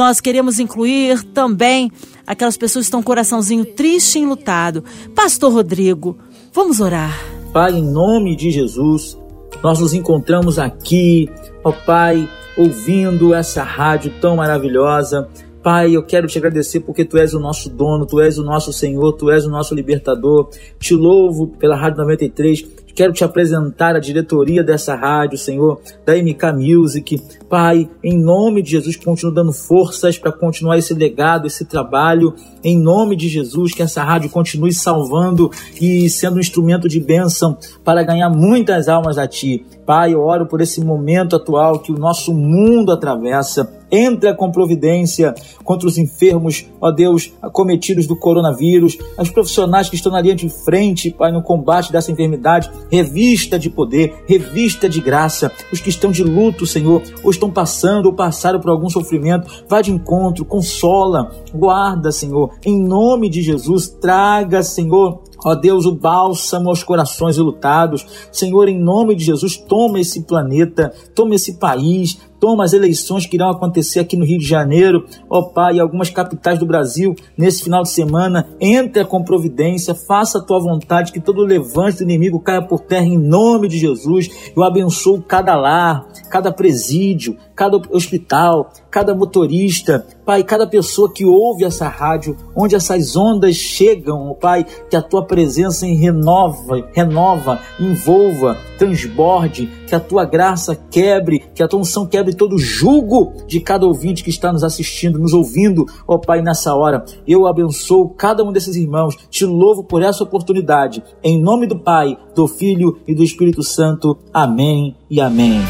Nós 0.00 0.18
queremos 0.18 0.58
incluir 0.58 1.22
também 1.24 1.92
aquelas 2.26 2.56
pessoas 2.56 2.86
que 2.86 2.86
estão 2.86 3.00
com 3.00 3.02
o 3.02 3.06
coraçãozinho 3.08 3.66
triste 3.66 4.18
e 4.18 4.22
enlutado. 4.22 4.82
Pastor 5.14 5.52
Rodrigo, 5.52 6.16
vamos 6.54 6.80
orar. 6.80 7.14
Pai, 7.52 7.72
em 7.72 7.84
nome 7.84 8.34
de 8.34 8.50
Jesus, 8.50 9.18
nós 9.62 9.78
nos 9.78 9.92
encontramos 9.92 10.58
aqui, 10.58 11.28
ó 11.62 11.70
Pai, 11.70 12.26
ouvindo 12.56 13.34
essa 13.34 13.62
rádio 13.62 14.10
tão 14.22 14.36
maravilhosa 14.36 15.28
Pai, 15.62 15.94
eu 15.94 16.02
quero 16.02 16.26
te 16.26 16.38
agradecer 16.38 16.80
porque 16.80 17.04
tu 17.04 17.18
és 17.18 17.34
o 17.34 17.38
nosso 17.38 17.68
dono, 17.68 18.06
tu 18.06 18.18
és 18.18 18.38
o 18.38 18.42
nosso 18.42 18.72
Senhor, 18.72 19.12
tu 19.12 19.30
és 19.30 19.44
o 19.44 19.50
nosso 19.50 19.74
libertador. 19.74 20.48
Te 20.78 20.94
louvo 20.94 21.48
pela 21.48 21.76
Rádio 21.76 21.98
93 21.98 22.62
Quero 22.94 23.12
te 23.12 23.24
apresentar 23.24 23.96
a 23.96 24.00
diretoria 24.00 24.62
dessa 24.62 24.94
rádio, 24.94 25.38
Senhor, 25.38 25.80
da 26.04 26.14
MK 26.14 26.52
Music. 26.54 27.22
Pai, 27.48 27.88
em 28.02 28.18
nome 28.18 28.62
de 28.62 28.70
Jesus, 28.72 28.96
continue 28.96 29.34
dando 29.34 29.52
forças 29.52 30.18
para 30.18 30.32
continuar 30.32 30.78
esse 30.78 30.94
legado, 30.94 31.46
esse 31.46 31.64
trabalho. 31.64 32.34
Em 32.62 32.78
nome 32.78 33.16
de 33.16 33.28
Jesus, 33.28 33.72
que 33.72 33.82
essa 33.82 34.02
rádio 34.02 34.30
continue 34.30 34.72
salvando 34.72 35.50
e 35.80 36.08
sendo 36.10 36.36
um 36.36 36.40
instrumento 36.40 36.88
de 36.88 37.00
bênção 37.00 37.56
para 37.84 38.02
ganhar 38.02 38.28
muitas 38.30 38.88
almas 38.88 39.18
a 39.18 39.26
Ti. 39.26 39.64
Pai, 39.90 40.14
eu 40.14 40.20
oro 40.20 40.46
por 40.46 40.60
esse 40.60 40.80
momento 40.80 41.34
atual 41.34 41.80
que 41.80 41.90
o 41.90 41.98
nosso 41.98 42.32
mundo 42.32 42.92
atravessa. 42.92 43.76
Entra 43.90 44.32
com 44.32 44.52
providência 44.52 45.34
contra 45.64 45.88
os 45.88 45.98
enfermos, 45.98 46.64
ó 46.80 46.92
Deus, 46.92 47.32
acometidos 47.42 48.06
do 48.06 48.14
coronavírus, 48.14 48.96
os 49.18 49.30
profissionais 49.30 49.88
que 49.88 49.96
estão 49.96 50.12
na 50.12 50.20
linha 50.20 50.36
de 50.36 50.48
frente, 50.48 51.10
Pai, 51.10 51.32
no 51.32 51.42
combate 51.42 51.90
dessa 51.90 52.12
enfermidade, 52.12 52.70
revista 52.88 53.58
de 53.58 53.68
poder, 53.68 54.22
revista 54.28 54.88
de 54.88 55.00
graça, 55.00 55.50
os 55.72 55.80
que 55.80 55.88
estão 55.88 56.12
de 56.12 56.22
luto, 56.22 56.64
Senhor, 56.66 57.02
ou 57.24 57.32
estão 57.32 57.50
passando 57.50 58.06
ou 58.06 58.12
passaram 58.12 58.60
por 58.60 58.70
algum 58.70 58.88
sofrimento, 58.88 59.64
vá 59.68 59.82
de 59.82 59.90
encontro, 59.90 60.44
consola, 60.44 61.32
guarda, 61.52 62.12
Senhor, 62.12 62.52
em 62.64 62.80
nome 62.80 63.28
de 63.28 63.42
Jesus, 63.42 63.88
traga, 63.88 64.62
Senhor, 64.62 65.20
Ó 65.44 65.54
Deus, 65.54 65.86
o 65.86 65.94
bálsamo 65.94 66.68
aos 66.68 66.82
corações 66.82 67.36
lutados. 67.38 68.06
Senhor, 68.30 68.68
em 68.68 68.78
nome 68.78 69.14
de 69.14 69.24
Jesus, 69.24 69.56
toma 69.56 70.00
esse 70.00 70.22
planeta, 70.22 70.92
toma 71.14 71.34
esse 71.34 71.58
país, 71.58 72.18
toma 72.40 72.64
as 72.64 72.72
eleições 72.72 73.26
que 73.26 73.36
irão 73.36 73.50
acontecer 73.50 74.00
aqui 74.00 74.16
no 74.16 74.24
Rio 74.24 74.38
de 74.38 74.46
Janeiro, 74.46 75.04
ó 75.28 75.42
Pai, 75.42 75.78
algumas 75.78 76.08
capitais 76.08 76.58
do 76.58 76.66
Brasil 76.66 77.14
nesse 77.36 77.62
final 77.62 77.82
de 77.82 77.90
semana. 77.90 78.48
Entra 78.58 79.04
com 79.04 79.22
providência, 79.22 79.94
faça 79.94 80.38
a 80.38 80.42
tua 80.42 80.58
vontade, 80.58 81.12
que 81.12 81.20
todo 81.20 81.42
levante 81.42 81.98
do 81.98 82.04
inimigo 82.04 82.40
caia 82.40 82.62
por 82.62 82.80
terra 82.80 83.04
em 83.04 83.18
nome 83.18 83.68
de 83.68 83.78
Jesus. 83.78 84.30
Eu 84.56 84.64
abençoo 84.64 85.22
cada 85.22 85.54
lar, 85.54 86.06
cada 86.30 86.50
presídio, 86.50 87.36
cada 87.60 87.76
hospital, 87.90 88.72
cada 88.90 89.14
motorista, 89.14 90.06
Pai, 90.24 90.42
cada 90.42 90.66
pessoa 90.66 91.12
que 91.12 91.26
ouve 91.26 91.62
essa 91.62 91.88
rádio, 91.88 92.34
onde 92.56 92.74
essas 92.74 93.14
ondas 93.16 93.54
chegam, 93.54 94.34
Pai, 94.40 94.64
que 94.88 94.96
a 94.96 95.02
tua 95.02 95.26
presença 95.26 95.84
renova, 95.84 96.88
renova, 96.94 97.60
envolva, 97.78 98.56
transborde, 98.78 99.68
que 99.86 99.94
a 99.94 100.00
tua 100.00 100.24
graça 100.24 100.74
quebre, 100.74 101.40
que 101.54 101.62
a 101.62 101.68
tua 101.68 101.80
unção 101.80 102.06
quebre 102.06 102.32
todo 102.32 102.56
jugo 102.56 103.34
de 103.46 103.60
cada 103.60 103.84
ouvinte 103.84 104.24
que 104.24 104.30
está 104.30 104.50
nos 104.50 104.64
assistindo, 104.64 105.18
nos 105.18 105.34
ouvindo, 105.34 105.84
ó 106.08 106.16
Pai, 106.16 106.40
nessa 106.40 106.74
hora. 106.74 107.04
Eu 107.28 107.46
abençoo 107.46 108.08
cada 108.08 108.42
um 108.42 108.52
desses 108.52 108.74
irmãos, 108.74 109.18
te 109.28 109.44
louvo 109.44 109.84
por 109.84 110.00
essa 110.00 110.24
oportunidade. 110.24 111.02
Em 111.22 111.38
nome 111.38 111.66
do 111.66 111.78
Pai, 111.78 112.16
do 112.34 112.48
Filho 112.48 113.00
e 113.06 113.14
do 113.14 113.22
Espírito 113.22 113.62
Santo. 113.62 114.16
Amém 114.32 114.96
e 115.10 115.20
amém. 115.20 115.60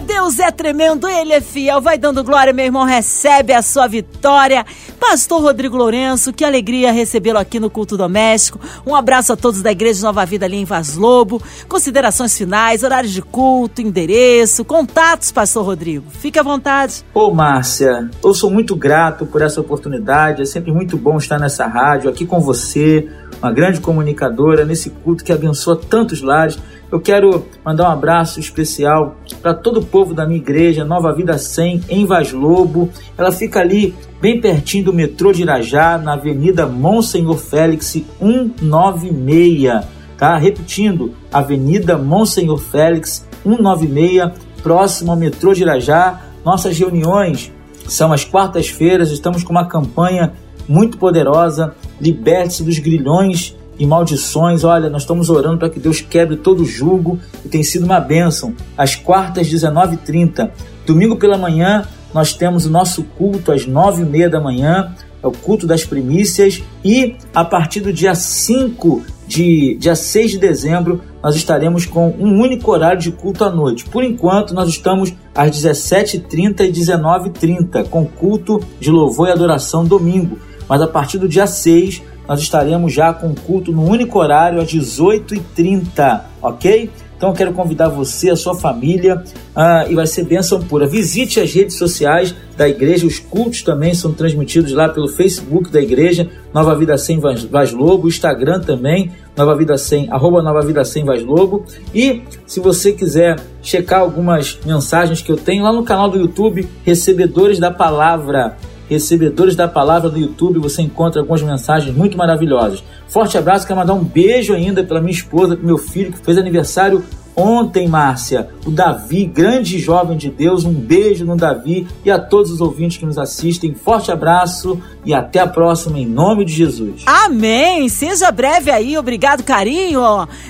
Deus 0.00 0.38
é 0.38 0.50
tremendo, 0.50 1.08
Ele 1.08 1.32
é 1.32 1.40
fiel. 1.40 1.80
Vai 1.80 1.98
dando 1.98 2.22
glória, 2.22 2.52
meu 2.52 2.64
irmão. 2.64 2.84
Recebe 2.84 3.52
a 3.52 3.62
sua 3.62 3.86
vitória. 3.86 4.64
Pastor 5.00 5.40
Rodrigo 5.40 5.76
Lourenço, 5.76 6.32
que 6.32 6.44
alegria 6.44 6.92
recebê-lo 6.92 7.38
aqui 7.38 7.58
no 7.58 7.70
Culto 7.70 7.96
Doméstico. 7.96 8.60
Um 8.86 8.94
abraço 8.94 9.32
a 9.32 9.36
todos 9.36 9.62
da 9.62 9.70
Igreja 9.72 10.02
Nova 10.02 10.24
Vida 10.26 10.46
ali 10.46 10.56
em 10.56 10.64
Vaz 10.64 10.96
Lobo. 10.96 11.42
Considerações 11.68 12.36
finais, 12.36 12.82
horários 12.82 13.12
de 13.12 13.22
culto, 13.22 13.80
endereço, 13.80 14.64
contatos, 14.64 15.32
Pastor 15.32 15.64
Rodrigo. 15.64 16.10
Fique 16.10 16.38
à 16.38 16.42
vontade. 16.42 17.04
Ô, 17.14 17.30
Márcia, 17.30 18.10
eu 18.22 18.34
sou 18.34 18.50
muito 18.50 18.74
grato 18.76 19.24
por 19.26 19.42
essa 19.42 19.60
oportunidade. 19.60 20.42
É 20.42 20.46
sempre 20.46 20.72
muito 20.72 20.96
bom 20.96 21.16
estar 21.16 21.38
nessa 21.38 21.66
rádio, 21.66 22.10
aqui 22.10 22.26
com 22.26 22.40
você, 22.40 23.08
uma 23.40 23.52
grande 23.52 23.80
comunicadora, 23.80 24.64
nesse 24.64 24.90
culto 24.90 25.24
que 25.24 25.32
abençoa 25.32 25.76
tantos 25.76 26.20
lares. 26.20 26.58
Eu 26.90 26.98
quero 26.98 27.44
mandar 27.62 27.90
um 27.90 27.92
abraço 27.92 28.40
especial 28.40 29.16
para 29.42 29.52
todo 29.52 29.80
o 29.80 29.84
povo 29.84 30.14
da 30.14 30.26
minha 30.26 30.40
igreja, 30.40 30.86
Nova 30.86 31.12
Vida 31.12 31.36
100, 31.36 31.82
em 31.86 32.06
Vaz 32.06 32.32
Lobo. 32.32 32.88
Ela 33.16 33.30
fica 33.30 33.60
ali 33.60 33.94
bem 34.22 34.40
pertinho 34.40 34.86
do 34.86 34.94
metrô 34.94 35.30
de 35.30 35.42
Irajá, 35.42 35.98
na 35.98 36.14
Avenida 36.14 36.66
Monsenhor 36.66 37.36
Félix 37.36 38.02
196. 38.18 39.84
Tá? 40.16 40.38
Repetindo, 40.38 41.12
Avenida 41.30 41.98
Monsenhor 41.98 42.56
Félix 42.56 43.28
196, 43.42 44.32
próximo 44.62 45.10
ao 45.10 45.16
metrô 45.16 45.52
de 45.52 45.62
Irajá. 45.64 46.22
Nossas 46.42 46.78
reuniões 46.78 47.52
são 47.86 48.14
às 48.14 48.24
quartas-feiras, 48.24 49.10
estamos 49.10 49.44
com 49.44 49.50
uma 49.50 49.66
campanha 49.66 50.32
muito 50.66 50.96
poderosa, 50.96 51.74
liberte-se 52.00 52.62
dos 52.62 52.78
grilhões 52.78 53.54
e 53.78 53.86
maldições. 53.86 54.64
Olha, 54.64 54.90
nós 54.90 55.02
estamos 55.02 55.30
orando 55.30 55.58
para 55.58 55.70
que 55.70 55.78
Deus 55.80 56.00
quebre 56.00 56.36
todo 56.36 56.62
o 56.62 56.66
jugo 56.66 57.18
e 57.44 57.48
tem 57.48 57.62
sido 57.62 57.84
uma 57.84 58.00
bênção. 58.00 58.54
Às 58.76 58.94
quartas, 58.94 59.48
19h30. 59.48 60.50
Domingo 60.86 61.16
pela 61.16 61.38
manhã, 61.38 61.86
nós 62.12 62.32
temos 62.32 62.66
o 62.66 62.70
nosso 62.70 63.02
culto 63.02 63.52
às 63.52 63.66
9h30 63.66 64.28
da 64.28 64.40
manhã, 64.40 64.94
é 65.22 65.26
o 65.26 65.32
culto 65.32 65.66
das 65.66 65.84
primícias. 65.84 66.62
E 66.84 67.16
a 67.34 67.44
partir 67.44 67.80
do 67.80 67.92
dia 67.92 68.14
5 68.14 69.02
de 69.26 69.74
dia 69.74 69.94
6 69.94 70.32
de 70.32 70.38
dezembro, 70.38 71.02
nós 71.22 71.36
estaremos 71.36 71.84
com 71.84 72.08
um 72.18 72.40
único 72.40 72.70
horário 72.70 73.00
de 73.00 73.12
culto 73.12 73.44
à 73.44 73.50
noite. 73.50 73.84
Por 73.84 74.02
enquanto, 74.02 74.54
nós 74.54 74.68
estamos 74.68 75.12
às 75.34 75.50
17h30 75.50 76.60
e 76.60 76.72
19h30, 76.72 77.88
com 77.88 78.06
culto 78.06 78.60
de 78.80 78.90
louvor 78.90 79.28
e 79.28 79.32
adoração 79.32 79.84
domingo. 79.84 80.38
Mas 80.68 80.80
a 80.80 80.86
partir 80.86 81.18
do 81.18 81.28
dia 81.28 81.46
6, 81.46 82.02
nós 82.28 82.40
estaremos 82.40 82.92
já 82.92 83.12
com 83.12 83.34
culto 83.34 83.72
no 83.72 83.84
único 83.84 84.18
horário 84.18 84.60
às 84.60 84.68
18h30, 84.68 86.20
ok? 86.42 86.90
Então 87.18 87.30
eu 87.30 87.34
quero 87.34 87.52
convidar 87.52 87.88
você, 87.88 88.30
a 88.30 88.36
sua 88.36 88.54
família, 88.54 89.16
uh, 89.16 89.90
e 89.90 89.94
vai 89.96 90.06
ser 90.06 90.24
bênção 90.24 90.62
pura. 90.62 90.86
Visite 90.86 91.40
as 91.40 91.52
redes 91.52 91.76
sociais 91.76 92.32
da 92.56 92.68
igreja, 92.68 93.08
os 93.08 93.18
cultos 93.18 93.62
também 93.62 93.92
são 93.92 94.12
transmitidos 94.12 94.72
lá 94.72 94.88
pelo 94.88 95.08
Facebook 95.08 95.68
da 95.68 95.80
igreja, 95.80 96.30
Nova 96.54 96.76
Vida 96.76 96.96
100 96.96 97.20
Vaz 97.50 97.72
Lobo, 97.72 98.06
Instagram 98.06 98.60
também, 98.60 99.10
Nova 99.36 99.56
Vida 99.56 99.76
100, 99.76 100.12
arroba 100.12 100.42
Nova 100.42 100.62
Vida 100.62 100.84
100 100.84 101.04
Vaz 101.04 101.24
Lobo. 101.24 101.64
E 101.92 102.22
se 102.46 102.60
você 102.60 102.92
quiser 102.92 103.36
checar 103.60 104.00
algumas 104.00 104.56
mensagens 104.64 105.20
que 105.20 105.32
eu 105.32 105.36
tenho 105.36 105.64
lá 105.64 105.72
no 105.72 105.82
canal 105.82 106.08
do 106.08 106.18
YouTube, 106.18 106.68
Recebedores 106.84 107.58
da 107.58 107.72
Palavra, 107.72 108.56
recebedores 108.88 109.54
da 109.54 109.68
palavra 109.68 110.08
do 110.08 110.18
YouTube, 110.18 110.58
você 110.58 110.82
encontra 110.82 111.20
algumas 111.20 111.42
mensagens 111.42 111.94
muito 111.94 112.16
maravilhosas. 112.16 112.82
Forte 113.06 113.36
abraço, 113.36 113.66
quero 113.66 113.78
mandar 113.78 113.94
um 113.94 114.04
beijo 114.04 114.54
ainda 114.54 114.82
pela 114.82 115.00
minha 115.00 115.12
esposa, 115.12 115.56
pro 115.56 115.66
meu 115.66 115.78
filho 115.78 116.12
que 116.12 116.18
fez 116.18 116.38
aniversário 116.38 117.04
Ontem, 117.38 117.86
Márcia, 117.86 118.48
o 118.66 118.70
Davi, 118.72 119.24
grande 119.24 119.78
jovem 119.78 120.16
de 120.16 120.28
Deus, 120.28 120.64
um 120.64 120.72
beijo 120.72 121.24
no 121.24 121.36
Davi 121.36 121.86
e 122.04 122.10
a 122.10 122.18
todos 122.18 122.50
os 122.50 122.60
ouvintes 122.60 122.96
que 122.96 123.06
nos 123.06 123.16
assistem. 123.16 123.74
Forte 123.74 124.10
abraço 124.10 124.82
e 125.04 125.14
até 125.14 125.38
a 125.38 125.46
próxima, 125.46 126.00
em 126.00 126.04
nome 126.04 126.44
de 126.44 126.52
Jesus. 126.52 127.02
Amém! 127.06 127.88
Seja 127.88 128.32
breve 128.32 128.72
aí, 128.72 128.98
obrigado, 128.98 129.44
carinho. 129.44 130.00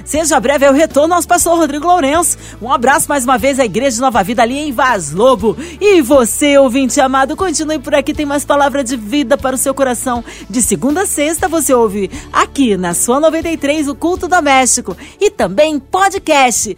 Seja 0.03 0.41
breve 0.41 0.65
aí 0.65 0.71
o 0.71 0.75
retorno 0.75 1.15
nosso 1.15 1.29
pastor 1.29 1.59
Rodrigo 1.59 1.87
Lourenço. 1.87 2.39
Um 2.61 2.73
abraço 2.73 3.07
mais 3.07 3.23
uma 3.23 3.37
vez 3.37 3.61
à 3.61 3.67
Igreja 3.67 3.97
de 3.97 4.01
Nova 4.01 4.23
Vida 4.23 4.41
ali 4.41 4.57
em 4.57 4.73
Vaz 4.73 5.13
Lobo. 5.13 5.59
E 5.79 6.01
você, 6.01 6.57
ouvinte 6.57 6.99
amado, 7.03 7.37
continue 7.37 7.79
por 7.79 7.95
aqui, 7.95 8.15
tem 8.15 8.25
mais 8.25 8.47
palavra 8.47 8.83
de 8.83 8.97
vida 8.97 9.37
para 9.37 9.57
o 9.57 9.59
seu 9.59 9.75
coração. 9.75 10.25
De 10.49 10.63
segunda 10.63 11.03
a 11.03 11.07
sexta 11.07 11.49
você 11.49 11.75
ouve 11.75 12.11
aqui 12.33 12.79
na 12.79 12.95
sua 12.95 13.21
93 13.21 13.89
o 13.89 13.95
Culto 13.95 14.27
Doméstico 14.27 14.97
e 15.21 15.31
também 15.31 15.79
podcast 15.79 16.78